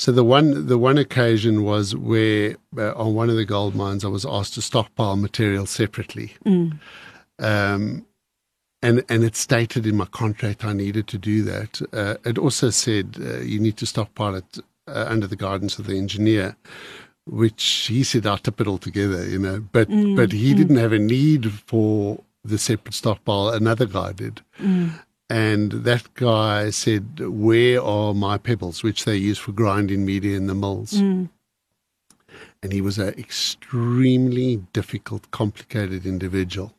so 0.00 0.12
the 0.12 0.24
one 0.24 0.66
the 0.66 0.78
one 0.78 0.96
occasion 0.96 1.62
was 1.62 1.94
where 1.94 2.56
uh, 2.78 2.94
on 2.94 3.12
one 3.14 3.28
of 3.28 3.36
the 3.36 3.44
gold 3.44 3.74
mines 3.74 4.02
I 4.02 4.08
was 4.08 4.24
asked 4.24 4.54
to 4.54 4.62
stockpile 4.62 5.16
material 5.16 5.66
separately. 5.66 6.32
Um, 7.38 8.06
and 8.80 9.04
and 9.10 9.24
it 9.24 9.36
stated 9.36 9.86
in 9.86 9.96
my 9.98 10.06
contract 10.06 10.64
I 10.64 10.72
needed 10.72 11.06
to 11.08 11.18
do 11.18 11.42
that. 11.42 11.82
Uh, 11.92 12.14
it 12.24 12.38
also 12.38 12.70
said 12.70 13.18
uh, 13.20 13.40
you 13.40 13.60
need 13.60 13.76
to 13.76 13.84
stockpile 13.84 14.36
it 14.36 14.58
uh, 14.88 15.04
under 15.06 15.26
the 15.26 15.36
guidance 15.36 15.78
of 15.78 15.86
the 15.86 15.98
engineer, 15.98 16.56
which 17.26 17.62
he 17.88 18.02
said 18.02 18.26
I 18.26 18.36
tip 18.38 18.58
it 18.58 18.66
all 18.66 18.78
together, 18.78 19.28
you 19.28 19.38
know. 19.38 19.60
But 19.60 19.88
but 20.16 20.32
he 20.32 20.54
didn't 20.54 20.76
have 20.76 20.94
a 20.94 20.98
need 20.98 21.52
for 21.52 22.24
the 22.42 22.56
separate 22.56 22.94
stockpile. 22.94 23.50
Another 23.50 23.84
guy 23.84 24.12
did, 24.12 24.40
and 25.30 25.70
that 25.72 26.12
guy 26.14 26.70
said, 26.70 27.20
"Where 27.20 27.80
are 27.82 28.12
my 28.12 28.36
pebbles, 28.36 28.82
which 28.82 29.04
they 29.04 29.16
use 29.16 29.38
for 29.38 29.52
grinding 29.52 30.04
media 30.04 30.36
in 30.36 30.46
the 30.48 30.54
mills?" 30.54 30.92
And 32.62 32.72
he 32.72 32.80
was 32.82 32.98
an 32.98 33.14
extremely 33.16 34.56
difficult, 34.74 35.30
complicated 35.30 36.04
individual. 36.04 36.74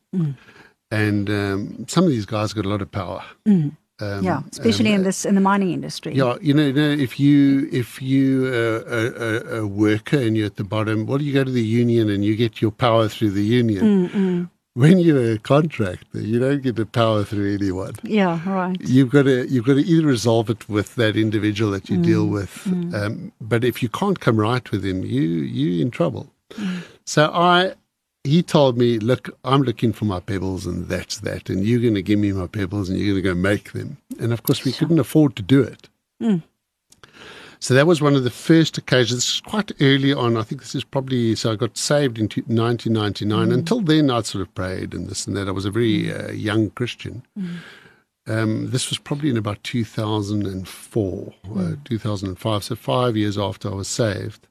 And 0.92 1.30
um, 1.30 1.86
some 1.88 2.04
of 2.04 2.12
these 2.12 2.26
guys 2.26 2.54
got 2.54 2.66
a 2.66 2.70
lot 2.70 2.82
of 2.82 2.92
power. 2.92 3.24
Um, 4.02 4.24
yeah, 4.24 4.42
especially 4.52 4.90
um, 4.90 4.96
in 4.96 5.04
this 5.04 5.26
in 5.26 5.36
the 5.36 5.42
mining 5.42 5.72
industry. 5.72 6.14
yeah, 6.16 6.36
you 6.42 6.54
know, 6.54 6.66
you 6.66 6.74
know, 6.74 6.90
if 6.90 7.20
you 7.20 7.70
if 7.72 8.02
you 8.02 8.48
uh, 8.48 8.82
a, 8.88 9.58
a, 9.58 9.62
a 9.62 9.68
worker 9.68 10.18
and 10.18 10.36
you're 10.36 10.48
at 10.48 10.56
the 10.56 10.64
bottom, 10.64 11.06
well, 11.06 11.22
you 11.22 11.32
go 11.34 11.44
to 11.44 11.52
the 11.52 11.64
union 11.64 12.10
and 12.10 12.26
you 12.26 12.36
get 12.36 12.62
your 12.62 12.72
power 12.72 13.08
through 13.08 13.32
the 13.32 13.44
union. 13.44 14.50
When 14.74 15.00
you're 15.00 15.34
a 15.34 15.38
contractor, 15.38 16.20
you 16.20 16.40
don't 16.40 16.62
get 16.62 16.76
the 16.76 16.86
power 16.86 17.24
through 17.24 17.56
anyone. 17.56 17.96
Yeah, 18.04 18.40
right. 18.50 18.78
You've 18.82 19.10
got 19.10 19.24
to 19.24 19.48
you've 19.48 19.66
got 19.66 19.76
to 19.76 19.82
either 19.82 20.06
resolve 20.06 20.50
it 20.50 20.68
with 20.70 20.96
that 20.96 21.16
individual 21.16 21.72
that 21.72 21.90
you 21.90 21.98
mm. 21.98 22.04
deal 22.04 22.28
with, 22.28 22.64
mm. 22.66 22.94
um, 22.94 23.32
but 23.42 23.64
if 23.64 23.84
you 23.84 23.90
can't 23.90 24.20
come 24.20 24.38
right 24.38 24.70
with 24.72 24.86
him, 24.86 25.04
you 25.04 25.22
you 25.22 25.82
in 25.82 25.92
trouble. 25.92 26.32
Mm. 26.52 26.84
So 27.06 27.32
I, 27.34 27.74
he 28.24 28.44
told 28.44 28.78
me, 28.78 29.00
look, 29.00 29.30
I'm 29.44 29.64
looking 29.64 29.94
for 29.94 30.06
my 30.06 30.20
pebbles, 30.20 30.66
and 30.66 30.88
that's 30.88 31.20
that, 31.20 31.50
and 31.50 31.66
you're 31.66 31.82
going 31.82 31.96
to 31.96 32.02
give 32.02 32.20
me 32.20 32.32
my 32.32 32.48
pebbles, 32.48 32.90
and 32.90 32.98
you're 32.98 33.14
going 33.14 33.24
to 33.24 33.30
go 33.30 33.36
make 33.36 33.74
them. 33.74 33.98
And 34.20 34.32
of 34.32 34.44
course, 34.44 34.64
we 34.64 34.72
sure. 34.72 34.80
couldn't 34.80 35.00
afford 35.00 35.36
to 35.36 35.42
do 35.42 35.62
it. 35.62 35.90
So 37.62 37.76
that 37.76 37.86
was 37.86 38.02
one 38.02 38.16
of 38.16 38.24
the 38.24 38.32
first 38.32 38.80
occasions. 38.80 39.20
This 39.20 39.36
is 39.36 39.42
quite 39.42 39.72
early 39.80 40.12
on. 40.12 40.36
I 40.36 40.42
think 40.42 40.62
this 40.62 40.74
is 40.74 40.84
probably 40.84 41.36
so. 41.36 41.52
I 41.52 41.56
got 41.56 41.78
saved 41.78 42.18
in 42.18 42.26
1999. 42.26 43.50
Mm. 43.50 43.54
Until 43.54 43.82
then, 43.82 44.10
I'd 44.10 44.26
sort 44.26 44.42
of 44.42 44.54
prayed 44.56 44.96
and 44.96 45.08
this 45.08 45.28
and 45.28 45.38
that. 45.38 45.48
I 45.48 45.52
was 45.52 45.66
a 45.66 45.72
very 45.72 46.06
mm. 46.06 46.30
uh, 46.30 46.32
young 46.32 46.72
Christian. 46.72 47.22
Mm. 47.38 47.58
Um, 48.28 48.72
this 48.72 48.90
was 48.90 48.98
probably 48.98 49.30
in 49.30 49.38
about 49.38 49.64
2004, 49.64 51.34
uh, 51.44 51.48
mm. 51.48 51.74
uh, 51.74 51.76
2005. 51.86 52.64
So 52.64 52.76
five 52.76 53.16
years 53.16 53.38
after 53.38 53.70
I 53.70 53.76
was 53.76 53.88
saved, 53.88 54.48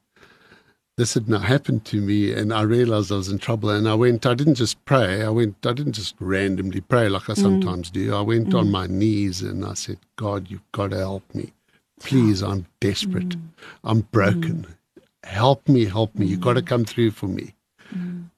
this 0.95 1.13
had 1.13 1.27
now 1.27 1.39
happened 1.39 1.83
to 1.85 1.99
me, 1.99 2.31
and 2.31 2.53
I 2.53 2.61
realized 2.61 3.11
I 3.11 3.15
was 3.15 3.27
in 3.27 3.39
trouble. 3.39 3.71
And 3.71 3.89
I 3.89 3.93
went. 3.93 4.25
I 4.25 4.35
didn't 4.35 4.55
just 4.55 4.83
pray. 4.85 5.21
I 5.21 5.29
went. 5.29 5.65
I 5.65 5.73
didn't 5.73 5.93
just 5.93 6.15
randomly 6.21 6.79
pray 6.79 7.09
like 7.09 7.29
I 7.29 7.33
mm. 7.33 7.41
sometimes 7.41 7.89
do. 7.89 8.15
I 8.15 8.21
went 8.21 8.53
on 8.53 8.67
mm. 8.67 8.71
my 8.71 8.87
knees 8.87 9.41
and 9.41 9.65
I 9.65 9.73
said, 9.73 9.97
"God, 10.15 10.49
you've 10.49 10.71
got 10.71 10.91
to 10.91 10.97
help 10.97 11.35
me." 11.35 11.51
Please, 12.03 12.41
I'm 12.41 12.65
desperate. 12.79 13.29
Mm. 13.29 13.41
I'm 13.83 14.01
broken. 14.01 14.67
Mm. 14.67 15.03
Help 15.23 15.67
me, 15.67 15.85
help 15.85 16.15
me. 16.15 16.25
You've 16.25 16.41
got 16.41 16.53
to 16.53 16.61
come 16.61 16.85
through 16.85 17.11
for 17.11 17.27
me. 17.27 17.53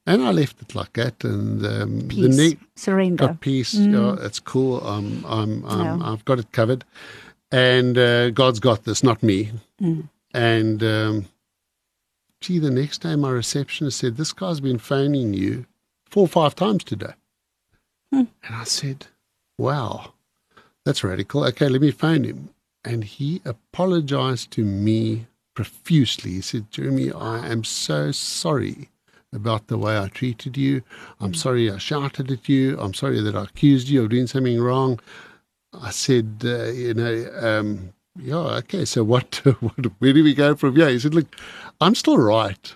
And 0.06 0.22
I 0.22 0.32
left 0.32 0.62
it 0.62 0.76
like 0.76 0.94
that, 0.94 1.24
and 1.24 1.66
um, 1.66 2.08
peace. 2.10 2.36
the 2.36 2.50
ne- 2.50 2.58
surrender, 2.76 3.28
got 3.28 3.40
peace. 3.40 3.74
Yeah, 3.74 4.18
it's 4.20 4.40
cool. 4.40 4.82
I'm, 4.82 5.24
I'm, 5.26 5.64
I'm 5.66 6.02
yeah. 6.02 6.12
I've 6.12 6.26
got 6.26 6.40
it 6.40 6.52
covered, 6.52 6.84
and 7.52 7.98
uh, 7.98 8.32
God's 8.32 8.60
got 8.60 8.84
this, 8.84 9.02
not 9.02 9.24
me. 9.24 9.52
Mm. 9.82 10.10
And 10.34 10.84
um, 10.84 11.26
gee, 12.42 12.60
the 12.60 12.70
next 12.70 13.00
day 13.04 13.16
my 13.16 13.30
receptionist 13.30 14.00
said, 14.00 14.18
"This 14.18 14.34
guy's 14.34 14.60
been 14.60 14.78
phoning 14.78 15.34
you 15.34 15.66
four 16.10 16.26
or 16.26 16.28
five 16.28 16.54
times 16.54 16.84
today," 16.84 17.14
mm. 18.14 18.28
and 18.44 18.56
I 18.56 18.66
said, 18.66 19.08
"Wow, 19.58 20.14
that's 20.84 21.02
radical. 21.02 21.46
Okay, 21.46 21.70
let 21.70 21.80
me 21.80 21.92
phone 21.92 22.26
him." 22.26 22.50
And 22.86 23.04
he 23.04 23.42
apologized 23.46 24.52
to 24.52 24.64
me 24.64 25.28
profusely. 25.54 26.32
He 26.32 26.42
said, 26.42 26.72
Jeremy, 26.72 27.12
I 27.12 27.48
am 27.48 27.64
so 27.64 28.12
sorry 28.12 28.90
about 29.32 29.68
the 29.68 29.78
way 29.78 29.98
I 29.98 30.10
treated 30.10 30.58
you. 30.58 30.84
I'm 31.20 31.32
mm. 31.32 31.36
sorry 31.36 31.72
I 31.72 31.78
shouted 31.78 32.32
at 32.32 32.48
you. 32.48 32.80
I'm 32.80 32.94
sorry 32.94 33.20
that 33.22 33.36
I 33.36 33.44
accused 33.44 33.88
you 33.88 34.04
of 34.04 34.10
doing 34.10 34.28
something 34.28 34.60
wrong. 34.62 35.00
I 35.74 35.90
said, 35.90 36.42
uh, 36.44 36.66
you 36.66 36.94
know, 36.94 37.30
um, 37.42 37.94
yeah, 38.20 38.38
okay, 38.38 38.86
so 38.86 39.04
what, 39.04 39.42
what, 39.60 39.86
where 40.00 40.14
do 40.14 40.24
we 40.24 40.34
go 40.34 40.56
from 40.56 40.76
here? 40.76 40.90
He 40.90 41.00
said, 41.00 41.16
look, 41.16 41.36
I'm 41.82 41.96
still 41.96 42.18
right, 42.18 42.76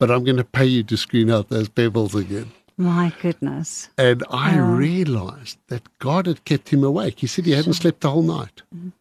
but 0.00 0.10
I'm 0.10 0.24
going 0.24 0.38
to 0.38 0.44
pay 0.44 0.64
you 0.64 0.82
to 0.84 0.96
screen 0.96 1.30
out 1.30 1.50
those 1.50 1.68
pebbles 1.68 2.14
again. 2.14 2.52
My 2.78 3.12
goodness. 3.20 3.90
And 3.98 4.22
I 4.30 4.56
oh. 4.56 4.62
realized 4.62 5.58
that 5.66 5.98
God 5.98 6.26
had 6.26 6.44
kept 6.44 6.68
him 6.68 6.84
awake. 6.84 7.18
He 7.18 7.26
said 7.26 7.44
he 7.44 7.52
hadn't 7.52 7.72
slept 7.74 8.00
the 8.00 8.10
whole 8.10 8.22
night. 8.22 8.62
Mm 8.74 8.92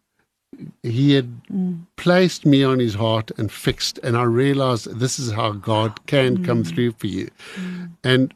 he 0.83 1.13
had 1.13 1.43
mm. 1.45 1.85
placed 1.95 2.45
me 2.45 2.63
on 2.63 2.79
his 2.79 2.95
heart 2.95 3.31
and 3.37 3.51
fixed, 3.51 3.99
and 3.99 4.17
I 4.17 4.23
realized 4.23 4.99
this 4.99 5.19
is 5.19 5.31
how 5.31 5.51
God 5.51 6.05
can 6.07 6.37
mm. 6.37 6.45
come 6.45 6.63
through 6.63 6.93
for 6.93 7.07
you. 7.07 7.29
Mm. 7.55 7.91
And 8.03 8.33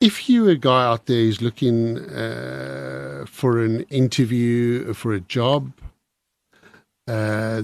if 0.00 0.28
you're 0.28 0.50
a 0.50 0.56
guy 0.56 0.84
out 0.84 1.06
there 1.06 1.18
who's 1.18 1.42
looking 1.42 1.98
uh, 1.98 3.24
for 3.26 3.62
an 3.62 3.82
interview, 3.84 4.92
for 4.94 5.12
a 5.12 5.20
job, 5.20 5.72
uh, 7.08 7.62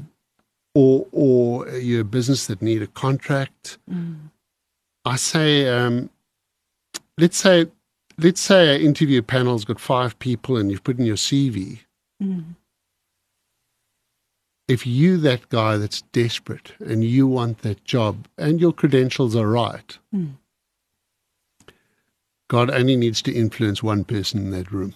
or 0.74 1.06
or 1.12 1.68
you're 1.70 2.02
a 2.02 2.04
business 2.04 2.46
that 2.46 2.60
need 2.60 2.82
a 2.82 2.86
contract, 2.88 3.78
mm. 3.90 4.16
I 5.04 5.16
say, 5.16 5.68
um, 5.68 6.10
let's 7.18 7.36
say, 7.36 7.66
let's 8.18 8.40
say 8.40 8.76
an 8.76 8.82
interview 8.82 9.22
panel's 9.22 9.64
got 9.64 9.80
five 9.80 10.18
people, 10.18 10.56
and 10.56 10.70
you've 10.70 10.84
put 10.84 10.98
in 10.98 11.06
your 11.06 11.16
CV. 11.16 11.80
If 14.68 14.86
you 14.86 15.16
that 15.18 15.48
guy 15.48 15.76
that's 15.76 16.02
desperate 16.12 16.72
and 16.80 17.04
you 17.04 17.26
want 17.26 17.58
that 17.58 17.84
job 17.84 18.26
and 18.36 18.60
your 18.60 18.72
credentials 18.72 19.36
are 19.36 19.48
right, 19.48 19.96
mm. 20.14 20.34
God 22.48 22.70
only 22.70 22.96
needs 22.96 23.22
to 23.22 23.32
influence 23.32 23.82
one 23.82 24.04
person 24.04 24.40
in 24.40 24.50
that 24.50 24.72
room. 24.72 24.94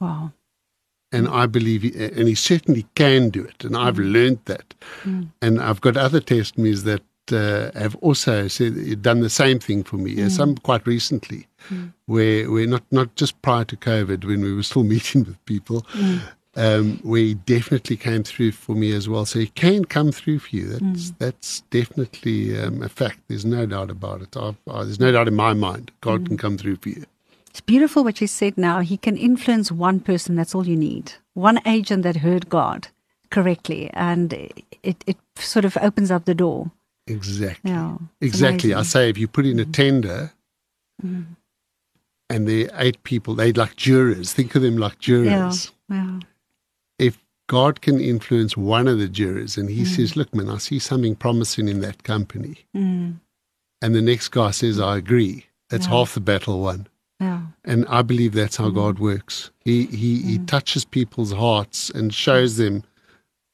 Wow. 0.00 0.32
And 1.12 1.28
I 1.28 1.46
believe, 1.46 1.82
he, 1.82 1.92
and 1.94 2.26
he 2.26 2.34
certainly 2.34 2.86
can 2.96 3.30
do 3.30 3.44
it. 3.44 3.64
And 3.64 3.76
I've 3.76 3.96
mm. 3.96 4.12
learned 4.12 4.40
that. 4.46 4.74
Mm. 5.04 5.28
And 5.40 5.60
I've 5.60 5.80
got 5.80 5.96
other 5.96 6.20
testimonies 6.20 6.82
that 6.82 7.02
uh, 7.32 7.70
have 7.78 7.94
also 7.96 8.48
said, 8.48 9.02
done 9.02 9.20
the 9.20 9.30
same 9.30 9.60
thing 9.60 9.84
for 9.84 9.96
me. 9.96 10.16
Mm. 10.16 10.30
Some 10.30 10.56
quite 10.56 10.84
recently, 10.86 11.46
mm. 11.68 11.92
where 12.06 12.50
where 12.50 12.66
not 12.66 12.82
not 12.90 13.14
just 13.14 13.40
prior 13.40 13.64
to 13.64 13.76
COVID, 13.76 14.24
when 14.24 14.42
we 14.42 14.52
were 14.52 14.62
still 14.62 14.84
meeting 14.94 15.24
with 15.24 15.42
people, 15.46 15.82
mm 15.92 16.20
um, 16.56 16.98
where 17.02 17.20
he 17.20 17.34
definitely 17.34 17.96
came 17.96 18.22
through 18.22 18.52
for 18.52 18.74
me 18.74 18.92
as 18.92 19.08
well. 19.08 19.24
So 19.26 19.38
he 19.38 19.48
can 19.48 19.84
come 19.84 20.12
through 20.12 20.40
for 20.40 20.56
you. 20.56 20.66
That's 20.68 21.10
mm. 21.10 21.18
that's 21.18 21.60
definitely 21.70 22.58
um, 22.58 22.82
a 22.82 22.88
fact. 22.88 23.20
There's 23.28 23.44
no 23.44 23.66
doubt 23.66 23.90
about 23.90 24.22
it. 24.22 24.36
I, 24.36 24.54
there's 24.66 25.00
no 25.00 25.12
doubt 25.12 25.28
in 25.28 25.34
my 25.34 25.52
mind. 25.54 25.90
God 26.00 26.22
mm. 26.22 26.26
can 26.28 26.36
come 26.36 26.58
through 26.58 26.76
for 26.76 26.90
you. 26.90 27.04
It's 27.48 27.60
beautiful 27.60 28.02
what 28.04 28.20
you 28.20 28.26
said. 28.26 28.58
Now 28.58 28.80
he 28.80 28.96
can 28.96 29.16
influence 29.16 29.70
one 29.70 30.00
person. 30.00 30.34
That's 30.36 30.54
all 30.54 30.66
you 30.66 30.76
need. 30.76 31.12
One 31.34 31.60
agent 31.66 32.02
that 32.02 32.16
heard 32.16 32.48
God 32.48 32.88
correctly, 33.30 33.90
and 33.94 34.32
it 34.82 35.04
it 35.06 35.16
sort 35.36 35.64
of 35.64 35.76
opens 35.80 36.10
up 36.10 36.24
the 36.24 36.34
door. 36.34 36.70
Exactly. 37.06 37.70
Yeah, 37.70 37.98
exactly. 38.20 38.72
Amazing. 38.72 38.80
I 38.80 38.82
say 38.82 39.10
if 39.10 39.18
you 39.18 39.28
put 39.28 39.46
in 39.46 39.60
a 39.60 39.64
mm. 39.64 39.72
tender. 39.72 40.32
Mm. 41.04 41.26
And 42.30 42.48
there 42.48 42.72
are 42.72 42.82
eight 42.82 43.02
people, 43.04 43.34
they're 43.34 43.52
like 43.52 43.76
jurors. 43.76 44.32
Think 44.32 44.54
of 44.54 44.62
them 44.62 44.78
like 44.78 44.98
jurors. 44.98 45.72
Yeah, 45.90 46.18
if 46.18 46.33
God 47.46 47.80
can 47.80 48.00
influence 48.00 48.56
one 48.56 48.88
of 48.88 48.98
the 48.98 49.08
jurors 49.08 49.56
and 49.56 49.68
he 49.68 49.82
mm. 49.82 49.86
says, 49.86 50.16
Look, 50.16 50.34
man, 50.34 50.48
I 50.48 50.58
see 50.58 50.78
something 50.78 51.14
promising 51.14 51.68
in 51.68 51.80
that 51.80 52.02
company. 52.02 52.64
Mm. 52.74 53.16
And 53.82 53.94
the 53.94 54.02
next 54.02 54.28
guy 54.28 54.50
says, 54.50 54.80
I 54.80 54.96
agree. 54.96 55.46
That's 55.68 55.86
yeah. 55.86 55.92
half 55.92 56.14
the 56.14 56.20
battle 56.20 56.60
won. 56.60 56.86
Yeah. 57.20 57.42
And 57.64 57.86
I 57.88 58.02
believe 58.02 58.32
that's 58.32 58.56
how 58.56 58.70
mm. 58.70 58.74
God 58.74 58.98
works. 58.98 59.50
He 59.60 59.86
he, 59.86 60.22
he 60.22 60.38
mm. 60.38 60.46
touches 60.46 60.84
people's 60.84 61.32
hearts 61.32 61.90
and 61.90 62.14
shows 62.14 62.56
them 62.56 62.84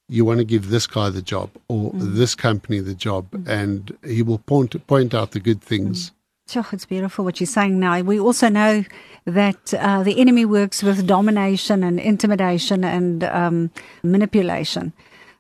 you 0.08 0.24
want 0.24 0.38
to 0.38 0.44
give 0.44 0.70
this 0.70 0.86
guy 0.86 1.08
the 1.08 1.22
job 1.22 1.50
or 1.68 1.92
mm. 1.92 2.14
this 2.14 2.34
company 2.34 2.80
the 2.80 2.94
job 2.94 3.26
and 3.46 3.96
he 4.04 4.22
will 4.22 4.38
point 4.38 4.86
point 4.86 5.14
out 5.14 5.30
the 5.30 5.40
good 5.40 5.62
things 5.62 6.12
Oh, 6.56 6.66
it's 6.72 6.86
beautiful 6.86 7.24
what 7.24 7.40
you're 7.40 7.46
saying 7.46 7.78
now. 7.78 8.00
We 8.00 8.18
also 8.18 8.48
know 8.48 8.84
that 9.24 9.74
uh, 9.74 10.02
the 10.02 10.20
enemy 10.20 10.44
works 10.44 10.82
with 10.82 11.06
domination 11.06 11.84
and 11.84 12.00
intimidation 12.00 12.84
and 12.84 13.24
um, 13.24 13.70
manipulation. 14.02 14.92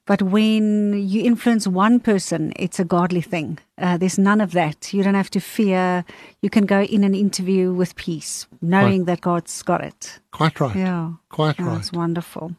But 0.06 0.22
when 0.22 1.08
you 1.08 1.22
influence 1.22 1.68
one 1.68 2.00
person, 2.00 2.52
it's 2.56 2.80
a 2.80 2.84
godly 2.84 3.20
thing. 3.20 3.58
Uh, 3.78 3.96
there's 3.96 4.18
none 4.18 4.40
of 4.40 4.52
that. 4.52 4.92
You 4.92 5.02
don't 5.02 5.14
have 5.14 5.30
to 5.30 5.40
fear. 5.40 6.04
You 6.42 6.50
can 6.50 6.66
go 6.66 6.82
in 6.82 7.04
an 7.04 7.14
interview 7.14 7.72
with 7.72 7.94
peace, 7.94 8.46
knowing 8.60 9.04
Quite. 9.04 9.06
that 9.06 9.20
God's 9.20 9.62
got 9.62 9.84
it. 9.84 10.18
Quite 10.32 10.58
right. 10.58 10.74
Yeah. 10.74 11.12
Quite 11.28 11.58
yeah, 11.58 11.66
right. 11.66 11.78
It's 11.78 11.92
wonderful. 11.92 12.56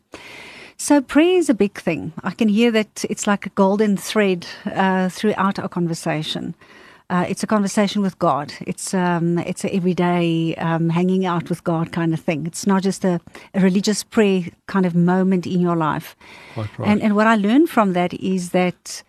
So 0.78 1.02
prayer 1.02 1.38
is 1.38 1.50
a 1.50 1.54
big 1.54 1.80
thing. 1.80 2.14
I 2.24 2.32
can 2.32 2.48
hear 2.48 2.72
that 2.72 3.06
it's 3.10 3.28
like 3.28 3.46
a 3.46 3.50
golden 3.50 3.98
thread 3.98 4.48
uh, 4.66 5.10
throughout 5.10 5.60
our 5.60 5.70
conversation. 5.70 6.56
Uh, 7.12 7.26
it's 7.28 7.44
a 7.44 7.48
conversation 7.48 8.02
with 8.02 8.18
God. 8.20 8.54
It's 8.62 8.94
um, 8.94 9.38
it's 9.40 9.66
an 9.66 9.72
everyday 9.74 10.56
um, 10.56 10.90
hanging 10.90 11.26
out 11.26 11.50
with 11.50 11.62
God 11.66 11.92
kind 11.92 12.14
of 12.14 12.22
thing. 12.22 12.48
It's 12.48 12.66
not 12.66 12.84
just 12.84 13.04
a, 13.04 13.20
a 13.54 13.60
religious 13.60 14.02
prayer 14.02 14.44
kind 14.68 14.86
of 14.86 14.96
moment 14.96 15.46
in 15.46 15.60
your 15.60 15.76
life. 15.76 16.16
Right. 16.56 16.70
And 16.80 17.02
and 17.02 17.18
what 17.18 17.28
I 17.28 17.36
learned 17.36 17.70
from 17.70 17.92
that 17.94 18.14
is 18.14 18.52
that 18.52 19.04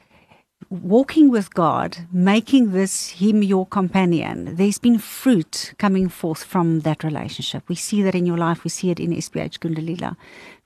walking 0.68 1.30
with 1.30 1.54
God, 1.54 1.98
making 2.10 2.72
this 2.72 3.10
Him 3.10 3.40
your 3.44 3.66
companion, 3.66 4.56
there's 4.56 4.78
been 4.78 4.98
fruit 4.98 5.72
coming 5.78 6.08
forth 6.08 6.42
from 6.42 6.80
that 6.80 7.04
relationship. 7.04 7.68
We 7.68 7.76
see 7.76 8.02
that 8.02 8.16
in 8.16 8.26
your 8.26 8.38
life. 8.38 8.64
We 8.64 8.70
see 8.70 8.90
it 8.90 8.98
in 8.98 9.10
SPH 9.10 9.60
Kundalila. 9.60 10.16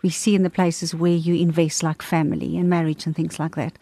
We 0.03 0.09
see 0.09 0.35
in 0.35 0.43
the 0.43 0.51
places 0.51 0.95
where 0.95 1.13
you 1.13 1.35
invest, 1.35 1.83
like 1.83 2.01
family 2.01 2.57
and 2.57 2.71
marriage 2.71 3.05
and 3.05 3.15
things 3.15 3.39
like 3.39 3.57
that. 3.57 3.79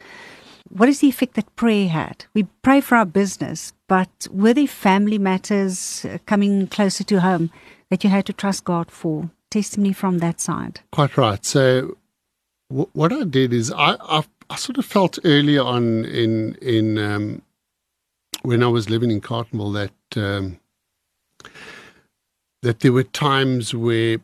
What 0.70 0.88
is 0.88 1.00
the 1.00 1.08
effect 1.08 1.34
that 1.34 1.54
prayer 1.56 1.88
had? 1.88 2.24
We 2.34 2.44
pray 2.62 2.80
for 2.80 2.96
our 2.96 3.04
business, 3.04 3.72
but 3.88 4.26
were 4.30 4.54
there 4.54 4.66
family 4.66 5.18
matters 5.18 6.04
uh, 6.04 6.18
coming 6.26 6.66
closer 6.66 7.04
to 7.04 7.20
home 7.20 7.50
that 7.90 8.02
you 8.02 8.10
had 8.10 8.26
to 8.26 8.32
trust 8.32 8.64
God 8.64 8.90
for? 8.90 9.30
Testimony 9.50 9.92
from 9.92 10.18
that 10.18 10.40
side. 10.40 10.80
Quite 10.90 11.16
right. 11.16 11.44
So, 11.44 11.96
w- 12.70 12.88
what 12.92 13.12
I 13.12 13.22
did 13.24 13.52
is 13.52 13.70
I, 13.70 13.96
I, 14.00 14.24
I 14.50 14.56
sort 14.56 14.78
of 14.78 14.84
felt 14.84 15.18
earlier 15.22 15.62
on 15.62 16.04
in 16.06 16.56
in 16.56 16.98
um, 16.98 17.42
when 18.42 18.64
I 18.64 18.68
was 18.68 18.90
living 18.90 19.12
in 19.12 19.20
Carltonville 19.20 19.74
that 19.74 20.20
um, 20.20 20.58
that 22.62 22.80
there 22.80 22.92
were 22.92 23.04
times 23.04 23.74
where 23.74 24.18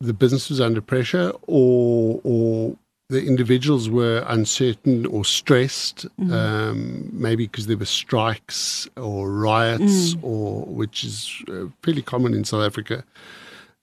the 0.00 0.14
business 0.14 0.48
was 0.48 0.60
under 0.60 0.80
pressure 0.80 1.32
or 1.46 2.20
or 2.24 2.76
the 3.10 3.26
individuals 3.26 3.90
were 3.90 4.24
uncertain 4.28 5.04
or 5.06 5.24
stressed, 5.24 6.06
mm. 6.18 6.32
um, 6.32 7.10
maybe 7.12 7.46
because 7.46 7.66
there 7.66 7.76
were 7.76 7.84
strikes 7.84 8.88
or 8.96 9.30
riots, 9.30 10.14
mm. 10.14 10.22
or 10.22 10.64
which 10.66 11.02
is 11.02 11.42
uh, 11.48 11.64
fairly 11.82 12.02
common 12.02 12.34
in 12.34 12.44
South 12.44 12.64
Africa. 12.64 13.04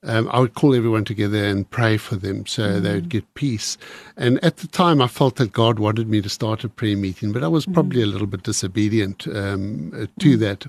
Um, 0.03 0.29
I 0.31 0.39
would 0.39 0.53
call 0.53 0.73
everyone 0.73 1.03
together 1.03 1.43
and 1.43 1.69
pray 1.69 1.97
for 1.97 2.15
them 2.15 2.45
so 2.45 2.63
mm. 2.63 2.81
they 2.81 2.93
would 2.93 3.09
get 3.09 3.33
peace. 3.33 3.77
And 4.15 4.41
at 4.43 4.57
the 4.57 4.67
time, 4.67 5.01
I 5.01 5.07
felt 5.07 5.35
that 5.35 5.51
God 5.51 5.77
wanted 5.77 6.07
me 6.07 6.21
to 6.21 6.29
start 6.29 6.63
a 6.63 6.69
prayer 6.69 6.95
meeting, 6.95 7.33
but 7.33 7.43
I 7.43 7.49
was 7.49 7.65
probably 7.65 8.01
a 8.01 8.05
little 8.05 8.27
bit 8.27 8.43
disobedient 8.43 9.27
um, 9.27 9.91
uh, 9.93 10.05
to 10.19 10.37
that. 10.37 10.67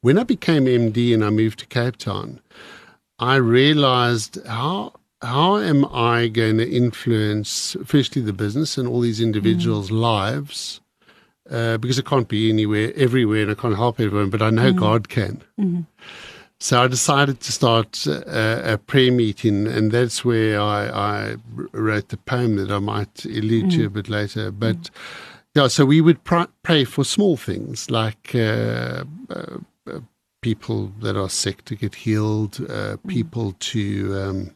When 0.00 0.16
I 0.16 0.22
became 0.22 0.66
MD 0.66 1.12
and 1.12 1.24
I 1.24 1.30
moved 1.30 1.58
to 1.58 1.66
Cape 1.66 1.96
Town, 1.96 2.40
I 3.18 3.36
realized 3.36 4.38
how 4.46 4.92
how 5.22 5.58
am 5.58 5.84
I 5.86 6.28
going 6.28 6.58
to 6.58 6.68
influence, 6.68 7.76
firstly, 7.84 8.22
the 8.22 8.32
business 8.32 8.76
and 8.76 8.86
all 8.86 9.00
these 9.00 9.20
individuals' 9.20 9.90
mm. 9.90 10.00
lives? 10.00 10.80
Uh, 11.50 11.78
because 11.78 11.98
I 11.98 12.02
can't 12.02 12.28
be 12.28 12.50
anywhere, 12.50 12.92
everywhere, 12.96 13.42
and 13.42 13.52
I 13.52 13.54
can't 13.54 13.76
help 13.76 14.00
everyone, 14.00 14.30
but 14.30 14.42
I 14.42 14.50
know 14.50 14.72
mm. 14.72 14.76
God 14.76 15.08
can. 15.08 15.42
Mm. 15.58 15.86
So 16.58 16.82
I 16.82 16.88
decided 16.88 17.40
to 17.40 17.52
start 17.52 18.06
a, 18.06 18.72
a, 18.72 18.78
prayer 18.78 19.12
meeting, 19.12 19.66
and 19.66 19.92
that's 19.92 20.24
where 20.24 20.60
I, 20.60 20.88
I, 20.88 21.36
wrote 21.52 22.08
the 22.08 22.16
poem 22.16 22.56
that 22.56 22.70
I 22.70 22.78
might 22.78 23.24
allude 23.26 23.70
to 23.72 23.84
a 23.84 23.90
mm. 23.90 23.92
bit 23.92 24.08
later. 24.08 24.50
But 24.50 24.76
mm. 24.76 24.90
yeah, 25.54 25.68
so 25.68 25.84
we 25.84 26.00
would 26.00 26.24
pr- 26.24 26.50
pray 26.62 26.84
for 26.84 27.04
small 27.04 27.36
things 27.36 27.90
like 27.90 28.34
uh, 28.34 29.04
uh, 29.30 29.58
uh 29.86 30.00
people 30.40 30.92
that 31.00 31.16
are 31.16 31.28
sick 31.28 31.64
to 31.66 31.76
get 31.76 31.94
healed, 31.94 32.56
uh, 32.62 32.96
mm. 32.96 33.06
people 33.06 33.54
to 33.60 34.18
um, 34.18 34.55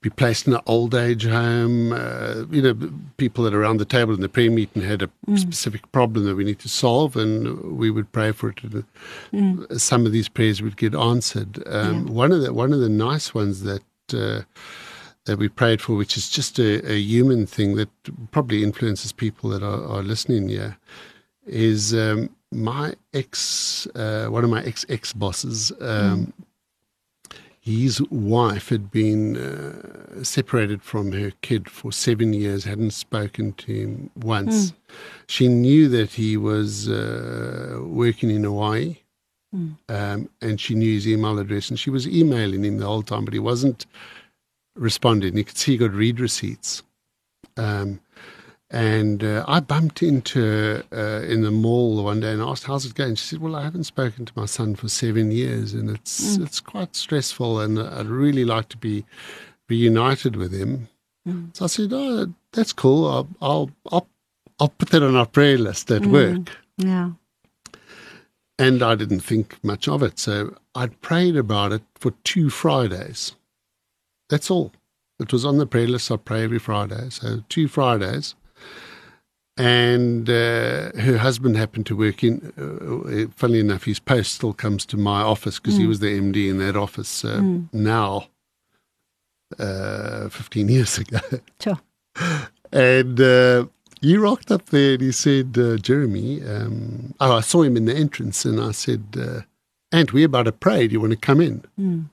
be 0.00 0.10
placed 0.10 0.46
in 0.46 0.54
an 0.54 0.60
old 0.66 0.94
age 0.94 1.26
home. 1.26 1.92
Uh, 1.92 2.44
you 2.50 2.62
know, 2.62 2.76
people 3.16 3.42
that 3.44 3.54
are 3.54 3.62
around 3.62 3.78
the 3.78 3.84
table 3.84 4.14
in 4.14 4.20
the 4.20 4.28
prayer 4.28 4.50
meeting 4.50 4.82
had 4.82 5.02
a 5.02 5.10
mm. 5.28 5.38
specific 5.38 5.90
problem 5.92 6.24
that 6.24 6.36
we 6.36 6.44
need 6.44 6.60
to 6.60 6.68
solve, 6.68 7.16
and 7.16 7.76
we 7.76 7.90
would 7.90 8.10
pray 8.12 8.32
for 8.32 8.50
it. 8.50 8.62
And 8.62 8.84
mm. 9.32 9.80
Some 9.80 10.06
of 10.06 10.12
these 10.12 10.28
prayers 10.28 10.62
would 10.62 10.76
get 10.76 10.94
answered. 10.94 11.62
Um, 11.66 12.06
yeah. 12.06 12.12
One 12.12 12.32
of 12.32 12.42
the 12.42 12.52
one 12.52 12.72
of 12.72 12.80
the 12.80 12.88
nice 12.88 13.34
ones 13.34 13.62
that. 13.62 13.82
Uh, 14.12 14.42
that 15.24 15.38
we 15.38 15.46
prayed 15.46 15.82
for, 15.82 15.94
which 15.94 16.16
is 16.16 16.30
just 16.30 16.58
a, 16.58 16.90
a, 16.90 16.98
human 16.98 17.44
thing 17.44 17.74
that 17.74 17.90
probably 18.30 18.64
influences 18.64 19.12
people 19.12 19.50
that 19.50 19.62
are, 19.62 19.84
are 19.84 20.02
listening 20.02 20.48
here, 20.48 20.78
is 21.46 21.92
um, 21.92 22.30
my 22.50 22.94
ex, 23.12 23.86
uh, 23.94 24.28
one 24.28 24.42
of 24.42 24.48
my 24.48 24.62
ex 24.62 24.86
ex 24.88 25.12
bosses, 25.12 25.70
um, 25.82 26.28
mm 26.28 26.32
his 27.68 28.00
wife 28.10 28.70
had 28.70 28.90
been 28.90 29.36
uh, 29.36 30.24
separated 30.24 30.82
from 30.82 31.12
her 31.12 31.32
kid 31.42 31.68
for 31.68 31.92
seven 31.92 32.32
years, 32.32 32.64
hadn't 32.64 32.92
spoken 32.92 33.52
to 33.54 33.72
him 33.72 34.10
once. 34.16 34.70
Mm. 34.70 34.74
She 35.26 35.48
knew 35.48 35.88
that 35.88 36.12
he 36.12 36.36
was 36.36 36.88
uh, 36.88 37.78
working 37.82 38.30
in 38.30 38.44
Hawaii. 38.44 38.96
Mm. 39.54 39.76
Um, 39.88 40.28
and 40.42 40.60
she 40.60 40.74
knew 40.74 40.94
his 40.94 41.08
email 41.08 41.38
address, 41.38 41.70
and 41.70 41.78
she 41.78 41.90
was 41.90 42.06
emailing 42.06 42.64
him 42.64 42.78
the 42.78 42.86
whole 42.86 43.02
time, 43.02 43.24
but 43.24 43.34
he 43.34 43.40
wasn't 43.40 43.86
responding. 44.76 45.36
You 45.36 45.44
could 45.44 45.56
see 45.56 45.72
he 45.72 45.78
got 45.78 45.92
read 45.92 46.20
receipts. 46.20 46.82
Um, 47.56 48.00
and 48.70 49.24
uh, 49.24 49.44
I 49.48 49.60
bumped 49.60 50.02
into 50.02 50.40
her 50.40 50.84
uh, 50.92 51.26
in 51.26 51.42
the 51.42 51.50
mall 51.50 52.04
one 52.04 52.20
day 52.20 52.32
and 52.32 52.42
asked, 52.42 52.64
"How's 52.64 52.84
it 52.84 52.94
going?" 52.94 53.14
She 53.14 53.24
said, 53.24 53.40
"Well, 53.40 53.56
I 53.56 53.62
haven't 53.62 53.84
spoken 53.84 54.26
to 54.26 54.32
my 54.36 54.44
son 54.44 54.76
for 54.76 54.88
seven 54.88 55.30
years, 55.30 55.72
and 55.72 55.90
it's 55.90 56.36
mm. 56.36 56.44
it's 56.44 56.60
quite 56.60 56.94
stressful, 56.94 57.60
and 57.60 57.78
I'd 57.78 58.06
really 58.06 58.44
like 58.44 58.68
to 58.70 58.76
be 58.76 59.06
reunited 59.68 60.36
with 60.36 60.52
him." 60.52 60.88
Mm. 61.26 61.56
So 61.56 61.64
I 61.64 61.68
said, 61.68 61.90
"Oh, 61.92 62.32
that's 62.52 62.74
cool. 62.74 63.08
I'll 63.08 63.28
I'll 63.40 63.70
I'll, 63.90 64.08
I'll 64.60 64.68
put 64.68 64.90
that 64.90 65.02
on 65.02 65.16
our 65.16 65.26
prayer 65.26 65.56
list 65.56 65.90
at 65.90 66.02
mm. 66.02 66.12
work." 66.12 66.56
Yeah. 66.76 67.12
And 68.60 68.82
I 68.82 68.96
didn't 68.96 69.20
think 69.20 69.56
much 69.62 69.86
of 69.86 70.02
it, 70.02 70.18
so 70.18 70.56
I'd 70.74 71.00
prayed 71.00 71.36
about 71.36 71.72
it 71.72 71.82
for 71.94 72.10
two 72.24 72.50
Fridays. 72.50 73.36
That's 74.28 74.50
all. 74.50 74.72
It 75.20 75.32
was 75.32 75.44
on 75.44 75.58
the 75.58 75.66
prayer 75.66 75.86
list. 75.86 76.10
I 76.10 76.16
pray 76.16 76.42
every 76.42 76.58
Friday, 76.58 77.08
so 77.10 77.44
two 77.48 77.68
Fridays 77.68 78.34
and 79.58 80.30
uh, 80.30 80.92
her 81.00 81.18
husband 81.18 81.56
happened 81.56 81.84
to 81.86 81.96
work 81.96 82.22
in. 82.22 82.52
Uh, 82.56 83.30
funnily 83.34 83.58
enough, 83.58 83.84
his 83.84 83.98
post 83.98 84.34
still 84.34 84.52
comes 84.52 84.86
to 84.86 84.96
my 84.96 85.20
office 85.20 85.58
because 85.58 85.74
mm. 85.74 85.80
he 85.80 85.86
was 85.86 85.98
the 85.98 86.18
MD 86.18 86.48
in 86.48 86.58
that 86.58 86.76
office 86.76 87.24
uh, 87.24 87.40
mm. 87.40 87.68
now, 87.72 88.28
uh, 89.58 90.28
15 90.28 90.68
years 90.68 90.98
ago. 90.98 91.18
Sure. 91.60 91.80
And 92.72 93.20
uh, 93.20 93.66
he 94.00 94.16
rocked 94.16 94.52
up 94.52 94.66
there 94.66 94.92
and 94.92 95.02
he 95.02 95.10
said, 95.10 95.58
uh, 95.58 95.76
Jeremy, 95.78 96.40
um, 96.44 97.14
oh, 97.18 97.38
I 97.38 97.40
saw 97.40 97.62
him 97.62 97.76
in 97.76 97.86
the 97.86 97.96
entrance 97.96 98.44
and 98.44 98.60
I 98.60 98.70
said, 98.70 99.02
uh, 99.20 99.40
Ant, 99.90 100.12
we're 100.12 100.26
about 100.26 100.44
to 100.44 100.52
pray. 100.52 100.86
Do 100.86 100.92
you 100.92 101.00
want 101.00 101.12
to 101.12 101.16
come 101.16 101.40
in? 101.40 101.64
Mm. 101.80 102.10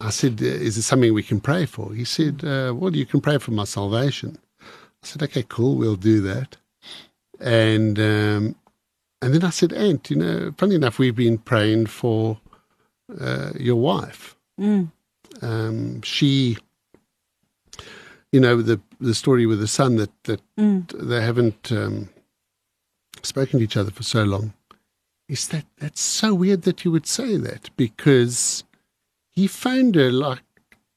I 0.00 0.10
said, 0.10 0.42
Is 0.42 0.74
there 0.74 0.82
something 0.82 1.14
we 1.14 1.22
can 1.22 1.40
pray 1.40 1.64
for? 1.64 1.94
He 1.94 2.04
said, 2.04 2.42
Well, 2.42 2.96
you 2.96 3.06
can 3.06 3.20
pray 3.20 3.38
for 3.38 3.52
my 3.52 3.62
salvation. 3.62 4.36
I 5.02 5.06
said, 5.06 5.22
okay, 5.22 5.44
cool, 5.48 5.76
we'll 5.76 5.96
do 5.96 6.20
that. 6.22 6.56
And 7.40 7.98
um, 7.98 8.56
and 9.22 9.34
then 9.34 9.44
I 9.44 9.50
said, 9.50 9.72
Ant, 9.72 10.10
you 10.10 10.16
know, 10.16 10.52
funny 10.56 10.74
enough, 10.74 10.98
we've 10.98 11.14
been 11.14 11.38
praying 11.38 11.86
for 11.86 12.38
uh, 13.20 13.50
your 13.58 13.76
wife. 13.76 14.36
Mm. 14.60 14.90
Um, 15.42 16.02
she, 16.02 16.56
you 18.32 18.40
know, 18.40 18.60
the 18.62 18.80
the 19.00 19.14
story 19.14 19.46
with 19.46 19.60
the 19.60 19.68
son 19.68 19.96
that 19.96 20.10
that 20.24 20.40
mm. 20.56 20.88
they 20.98 21.20
haven't 21.20 21.70
um, 21.72 22.08
spoken 23.22 23.58
to 23.58 23.64
each 23.64 23.76
other 23.76 23.90
for 23.90 24.02
so 24.02 24.24
long. 24.24 24.52
Is 25.28 25.48
that 25.48 25.66
that's 25.78 26.00
so 26.00 26.34
weird 26.34 26.62
that 26.62 26.84
you 26.84 26.90
would 26.90 27.06
say 27.06 27.36
that 27.36 27.70
because 27.76 28.64
he 29.30 29.46
phoned 29.46 29.94
her 29.94 30.10
like 30.10 30.42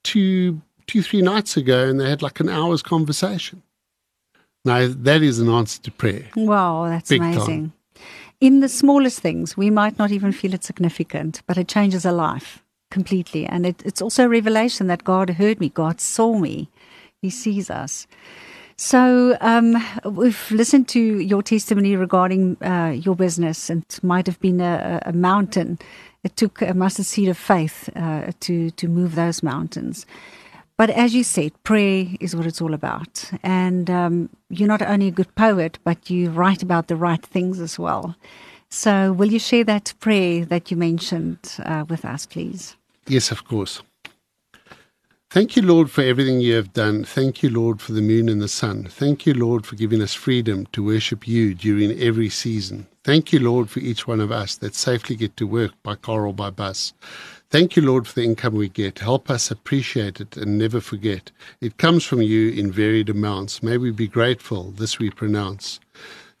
two 0.02 0.62
two 0.86 1.02
three 1.02 1.22
nights 1.22 1.56
ago 1.56 1.88
and 1.88 2.00
they 2.00 2.08
had 2.08 2.22
like 2.22 2.40
an 2.40 2.48
hour's 2.48 2.82
conversation. 2.82 3.62
Now, 4.64 4.86
that 4.88 5.22
is 5.22 5.40
an 5.40 5.48
answer 5.48 5.82
to 5.82 5.90
prayer. 5.90 6.28
Wow, 6.36 6.86
that's 6.88 7.08
Big 7.08 7.20
amazing. 7.20 7.70
Time. 7.70 7.72
In 8.40 8.60
the 8.60 8.68
smallest 8.68 9.20
things, 9.20 9.56
we 9.56 9.70
might 9.70 9.98
not 9.98 10.10
even 10.10 10.32
feel 10.32 10.54
it 10.54 10.64
significant, 10.64 11.42
but 11.46 11.58
it 11.58 11.68
changes 11.68 12.04
a 12.04 12.12
life 12.12 12.62
completely. 12.90 13.46
And 13.46 13.66
it, 13.66 13.82
it's 13.84 14.02
also 14.02 14.24
a 14.24 14.28
revelation 14.28 14.86
that 14.86 15.04
God 15.04 15.30
heard 15.30 15.58
me, 15.60 15.68
God 15.68 16.00
saw 16.00 16.38
me, 16.38 16.68
He 17.20 17.30
sees 17.30 17.70
us. 17.70 18.06
So 18.76 19.36
um, 19.40 19.76
we've 20.04 20.50
listened 20.50 20.88
to 20.88 21.00
your 21.00 21.42
testimony 21.42 21.94
regarding 21.94 22.56
uh, 22.62 22.96
your 22.96 23.14
business, 23.14 23.70
and 23.70 23.84
it 23.88 24.02
might 24.02 24.26
have 24.26 24.40
been 24.40 24.60
a, 24.60 25.00
a, 25.06 25.12
mountain. 25.12 25.78
It 26.24 26.36
took 26.36 26.62
a 26.62 26.74
mustard 26.74 27.06
seed 27.06 27.28
of 27.28 27.38
faith 27.38 27.88
uh, 27.94 28.32
to 28.40 28.70
to 28.70 28.88
move 28.88 29.14
those 29.14 29.42
mountains. 29.42 30.06
But 30.82 30.90
as 30.90 31.14
you 31.14 31.22
said, 31.22 31.52
prayer 31.62 32.08
is 32.18 32.34
what 32.34 32.44
it's 32.44 32.60
all 32.60 32.74
about. 32.74 33.30
And 33.44 33.88
um, 33.88 34.28
you're 34.50 34.66
not 34.66 34.82
only 34.82 35.06
a 35.06 35.12
good 35.12 35.32
poet, 35.36 35.78
but 35.84 36.10
you 36.10 36.28
write 36.30 36.60
about 36.60 36.88
the 36.88 36.96
right 36.96 37.24
things 37.24 37.60
as 37.60 37.78
well. 37.78 38.16
So, 38.68 39.12
will 39.12 39.30
you 39.30 39.38
share 39.38 39.62
that 39.62 39.94
prayer 40.00 40.44
that 40.46 40.72
you 40.72 40.76
mentioned 40.76 41.38
uh, 41.64 41.84
with 41.88 42.04
us, 42.04 42.26
please? 42.26 42.74
Yes, 43.06 43.30
of 43.30 43.44
course. 43.44 43.80
Thank 45.30 45.54
you, 45.54 45.62
Lord, 45.62 45.88
for 45.88 46.02
everything 46.02 46.40
you 46.40 46.56
have 46.56 46.72
done. 46.72 47.04
Thank 47.04 47.44
you, 47.44 47.50
Lord, 47.50 47.80
for 47.80 47.92
the 47.92 48.02
moon 48.02 48.28
and 48.28 48.42
the 48.42 48.48
sun. 48.48 48.88
Thank 48.90 49.24
you, 49.24 49.34
Lord, 49.34 49.64
for 49.64 49.76
giving 49.76 50.02
us 50.02 50.14
freedom 50.14 50.66
to 50.72 50.82
worship 50.84 51.28
you 51.28 51.54
during 51.54 51.96
every 52.00 52.28
season. 52.28 52.88
Thank 53.04 53.32
you, 53.32 53.38
Lord, 53.38 53.70
for 53.70 53.78
each 53.78 54.08
one 54.08 54.20
of 54.20 54.32
us 54.32 54.56
that 54.56 54.74
safely 54.74 55.14
get 55.14 55.36
to 55.36 55.46
work 55.46 55.72
by 55.84 55.94
car 55.94 56.26
or 56.26 56.34
by 56.34 56.50
bus. 56.50 56.92
Thank 57.52 57.76
you, 57.76 57.82
Lord, 57.82 58.08
for 58.08 58.14
the 58.14 58.24
income 58.24 58.54
we 58.54 58.70
get. 58.70 59.00
Help 59.00 59.28
us 59.28 59.50
appreciate 59.50 60.22
it 60.22 60.38
and 60.38 60.56
never 60.56 60.80
forget. 60.80 61.30
It 61.60 61.76
comes 61.76 62.02
from 62.02 62.22
you 62.22 62.48
in 62.48 62.72
varied 62.72 63.10
amounts. 63.10 63.62
May 63.62 63.76
we 63.76 63.90
be 63.90 64.08
grateful. 64.08 64.70
This 64.70 64.98
we 64.98 65.10
pronounce. 65.10 65.78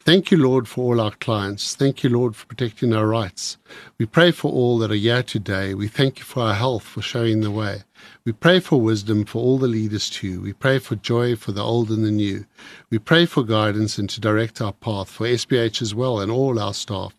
Thank 0.00 0.30
you, 0.30 0.38
Lord, 0.38 0.66
for 0.66 0.84
all 0.84 1.02
our 1.02 1.10
clients. 1.10 1.74
Thank 1.74 2.02
you, 2.02 2.08
Lord, 2.08 2.34
for 2.34 2.46
protecting 2.46 2.94
our 2.94 3.06
rights. 3.06 3.58
We 3.98 4.06
pray 4.06 4.30
for 4.30 4.50
all 4.50 4.78
that 4.78 4.90
are 4.90 4.94
here 4.94 5.22
today. 5.22 5.74
We 5.74 5.86
thank 5.86 6.18
you 6.18 6.24
for 6.24 6.44
our 6.44 6.54
health, 6.54 6.84
for 6.84 7.02
showing 7.02 7.42
the 7.42 7.50
way. 7.50 7.82
We 8.24 8.32
pray 8.32 8.60
for 8.60 8.80
wisdom 8.80 9.26
for 9.26 9.42
all 9.42 9.58
the 9.58 9.68
leaders 9.68 10.08
too. 10.08 10.40
We 10.40 10.54
pray 10.54 10.78
for 10.78 10.96
joy 10.96 11.36
for 11.36 11.52
the 11.52 11.62
old 11.62 11.90
and 11.90 12.06
the 12.06 12.10
new. 12.10 12.46
We 12.88 12.98
pray 12.98 13.26
for 13.26 13.42
guidance 13.42 13.98
and 13.98 14.08
to 14.08 14.18
direct 14.18 14.62
our 14.62 14.72
path 14.72 15.10
for 15.10 15.26
SPH 15.26 15.82
as 15.82 15.94
well 15.94 16.20
and 16.20 16.32
all 16.32 16.58
our 16.58 16.72
staff. 16.72 17.12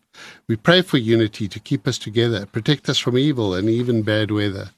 We 0.47 0.55
pray 0.55 0.81
for 0.81 0.97
unity 0.97 1.47
to 1.47 1.59
keep 1.59 1.87
us 1.87 1.97
together, 1.97 2.45
protect 2.45 2.89
us 2.89 2.99
from 2.99 3.17
evil 3.17 3.53
and 3.53 3.69
even 3.69 4.03
bad 4.03 4.31
weather. 4.31 4.69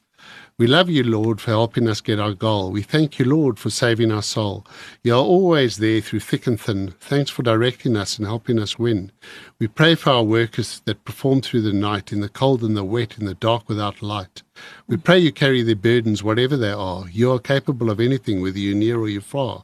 We 0.58 0.66
love 0.66 0.88
you, 0.88 1.04
Lord, 1.04 1.38
for 1.38 1.50
helping 1.50 1.86
us 1.86 2.00
get 2.00 2.18
our 2.18 2.32
goal. 2.32 2.70
We 2.70 2.80
thank 2.80 3.18
you, 3.18 3.26
Lord, 3.26 3.58
for 3.58 3.68
saving 3.68 4.10
our 4.10 4.22
soul. 4.22 4.66
You 5.02 5.12
are 5.12 5.22
always 5.22 5.76
there 5.76 6.00
through 6.00 6.20
thick 6.20 6.46
and 6.46 6.58
thin. 6.58 6.94
Thanks 6.98 7.30
for 7.30 7.42
directing 7.42 7.94
us 7.94 8.16
and 8.16 8.26
helping 8.26 8.58
us 8.58 8.78
win. 8.78 9.12
We 9.58 9.68
pray 9.68 9.96
for 9.96 10.08
our 10.08 10.22
workers 10.22 10.80
that 10.86 11.04
perform 11.04 11.42
through 11.42 11.60
the 11.60 11.74
night, 11.74 12.10
in 12.10 12.20
the 12.20 12.30
cold 12.30 12.62
and 12.62 12.74
the 12.74 12.84
wet, 12.84 13.18
in 13.18 13.26
the 13.26 13.34
dark 13.34 13.68
without 13.68 14.00
light. 14.00 14.42
We 14.86 14.96
pray 14.96 15.18
you 15.18 15.30
carry 15.30 15.62
their 15.62 15.76
burdens, 15.76 16.22
whatever 16.22 16.56
they 16.56 16.72
are. 16.72 17.04
You 17.10 17.32
are 17.32 17.38
capable 17.38 17.90
of 17.90 18.00
anything, 18.00 18.40
whether 18.40 18.58
you're 18.58 18.74
near 18.74 18.98
or 18.98 19.10
you're 19.10 19.20
far. 19.20 19.62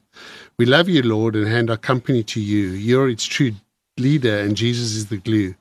We 0.59 0.67
love 0.67 0.91
you, 0.91 1.03
Lord, 1.03 1.37
and 1.37 1.49
hand 1.49 1.71
our 1.71 1.79
company 1.79 2.23
to 2.25 2.41
you. 2.41 2.69
You're 2.69 3.09
its 3.09 3.25
true 3.25 3.53
leader, 3.97 4.41
and 4.41 4.59
Jesus 4.59 4.93
is 4.93 5.07
the 5.07 5.17
glue. 5.17 5.55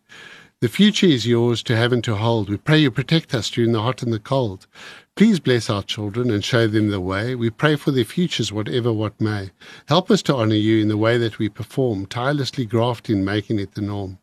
The 0.62 0.70
future 0.70 1.08
is 1.08 1.26
yours 1.26 1.64
to 1.64 1.76
have 1.76 1.92
and 1.92 2.04
to 2.04 2.16
hold. 2.16 2.48
We 2.48 2.58
pray 2.58 2.78
you 2.78 2.92
protect 2.92 3.34
us 3.34 3.50
during 3.50 3.72
the 3.72 3.82
hot 3.82 4.04
and 4.04 4.14
the 4.14 4.20
cold. 4.20 4.68
Please 5.16 5.40
bless 5.40 5.72
our 5.72 5.82
children 5.82 6.30
and 6.30 6.46
show 6.46 6.68
them 6.68 6.90
the 6.90 7.02
way. 7.02 7.34
We 7.34 7.50
pray 7.50 7.76
for 7.76 7.90
their 7.90 8.06
futures, 8.06 8.54
whatever 8.54 8.94
what 8.94 9.20
may. 9.20 9.50
Help 9.88 10.12
us 10.12 10.22
to 10.24 10.36
honor 10.36 10.54
you 10.54 10.80
in 10.80 10.88
the 10.88 10.98
way 10.98 11.18
that 11.18 11.40
we 11.40 11.50
perform, 11.50 12.06
tirelessly 12.06 12.68
grafting, 12.68 13.26
making 13.26 13.58
it 13.58 13.74
the 13.74 13.82
norm. 13.82 14.20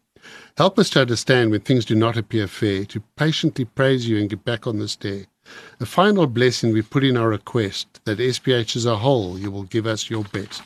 Help 0.57 0.79
us 0.79 0.91
to 0.91 1.01
understand 1.01 1.51
when 1.51 1.63
things 1.63 1.85
do 1.85 1.97
not 1.97 2.17
appear 2.17 2.47
fair, 2.47 2.85
to 2.85 3.01
patiently 3.17 3.65
praise 3.65 4.09
you 4.09 4.17
and 4.17 4.31
get 4.31 4.45
back 4.45 4.65
on 4.65 4.79
the 4.79 4.87
stair. 4.87 5.25
A 5.81 5.87
final 5.87 6.29
blessing 6.29 6.73
we 6.73 6.83
put 6.83 7.03
in 7.03 7.17
our 7.17 7.31
request 7.31 8.01
that 8.05 8.19
SPH 8.19 8.77
as 8.77 8.87
a 8.87 8.99
whole, 8.99 9.41
you 9.41 9.51
will 9.51 9.65
give 9.65 9.89
us 9.89 10.09
your 10.09 10.23
best. 10.23 10.63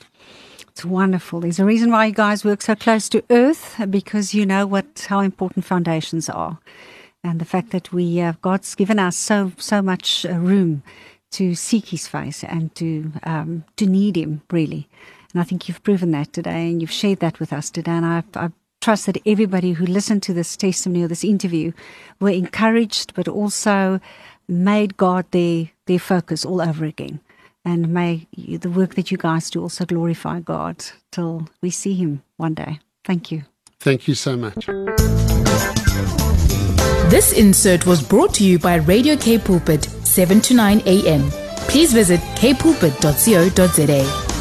It's 0.73 0.87
wonderful. 0.87 1.41
There's 1.41 1.59
a 1.59 1.67
reason 1.67 1.91
why 1.91 2.07
you 2.07 2.15
guys 2.15 2.47
work 2.47 2.63
so 2.63 2.75
close 2.75 3.07
to 3.11 3.23
Earth 3.29 3.79
because 3.91 4.33
you 4.33 4.47
know 4.47 4.67
what 4.67 5.07
how 5.11 5.21
important 5.21 5.67
foundations 5.67 6.31
are, 6.31 6.61
and 7.23 7.39
the 7.39 7.45
fact 7.45 7.73
that 7.73 7.93
we 7.93 8.23
uh, 8.23 8.33
God's 8.41 8.75
given 8.75 8.99
us 8.99 9.15
so 9.15 9.53
so 9.59 9.83
much 9.83 10.25
uh, 10.25 10.33
room 10.33 10.83
to 11.33 11.55
seek 11.55 11.89
His 11.89 12.09
face 12.09 12.43
and 12.43 12.75
to 12.77 13.13
um, 13.25 13.65
to 13.77 13.85
need 13.85 14.17
Him 14.17 14.41
really. 14.51 14.89
And 15.35 15.43
I 15.43 15.45
think 15.45 15.69
you've 15.69 15.83
proven 15.83 16.11
that 16.13 16.33
today, 16.33 16.71
and 16.71 16.81
you've 16.81 16.91
shared 16.91 17.21
that 17.21 17.39
with 17.39 17.53
us 17.53 17.69
today. 17.69 17.93
And 17.93 18.07
I, 18.07 18.23
I 18.35 18.51
trust 18.81 19.05
that 19.05 19.19
everybody 19.27 19.73
who 19.73 19.85
listened 19.85 20.23
to 20.23 20.33
this 20.33 20.57
testimony 20.57 21.03
or 21.03 21.09
this 21.09 21.23
interview 21.23 21.73
were 22.19 22.31
encouraged, 22.31 23.13
but 23.13 23.29
also 23.29 24.01
made 24.49 24.97
God 24.97 25.27
their 25.33 25.69
their 25.85 25.99
focus 25.99 26.47
all 26.47 26.63
over 26.63 26.87
again. 26.87 27.21
And 27.65 27.89
may 27.89 28.27
you, 28.33 28.59
the 28.59 28.71
work 28.71 28.95
that 28.97 29.11
you 29.11 29.17
guys 29.19 29.51
do 29.51 29.63
also 29.63 29.85
glorify 29.85 30.41
God 30.41 30.85
till 31.11 31.49
we 31.61 31.71
see 31.71 31.95
Him 31.95 32.23
one 32.37 32.55
day. 32.55 32.81
Thank 33.05 33.31
you. 33.31 33.45
Thank 33.79 34.09
you 34.09 34.15
so 34.15 34.37
much. 34.37 34.67
This 37.11 37.33
insert 37.33 37.85
was 37.87 38.03
brought 38.03 38.33
to 38.35 38.45
you 38.45 38.59
by 38.59 38.77
Radio 38.77 39.17
K 39.17 39.39
Pulpit, 39.39 39.85
7 39.85 40.41
to 40.41 40.55
9 40.55 40.83
a.m. 40.87 41.31
Please 41.69 41.93
visit 41.93 42.21
kpulpit.co.za. 42.37 44.32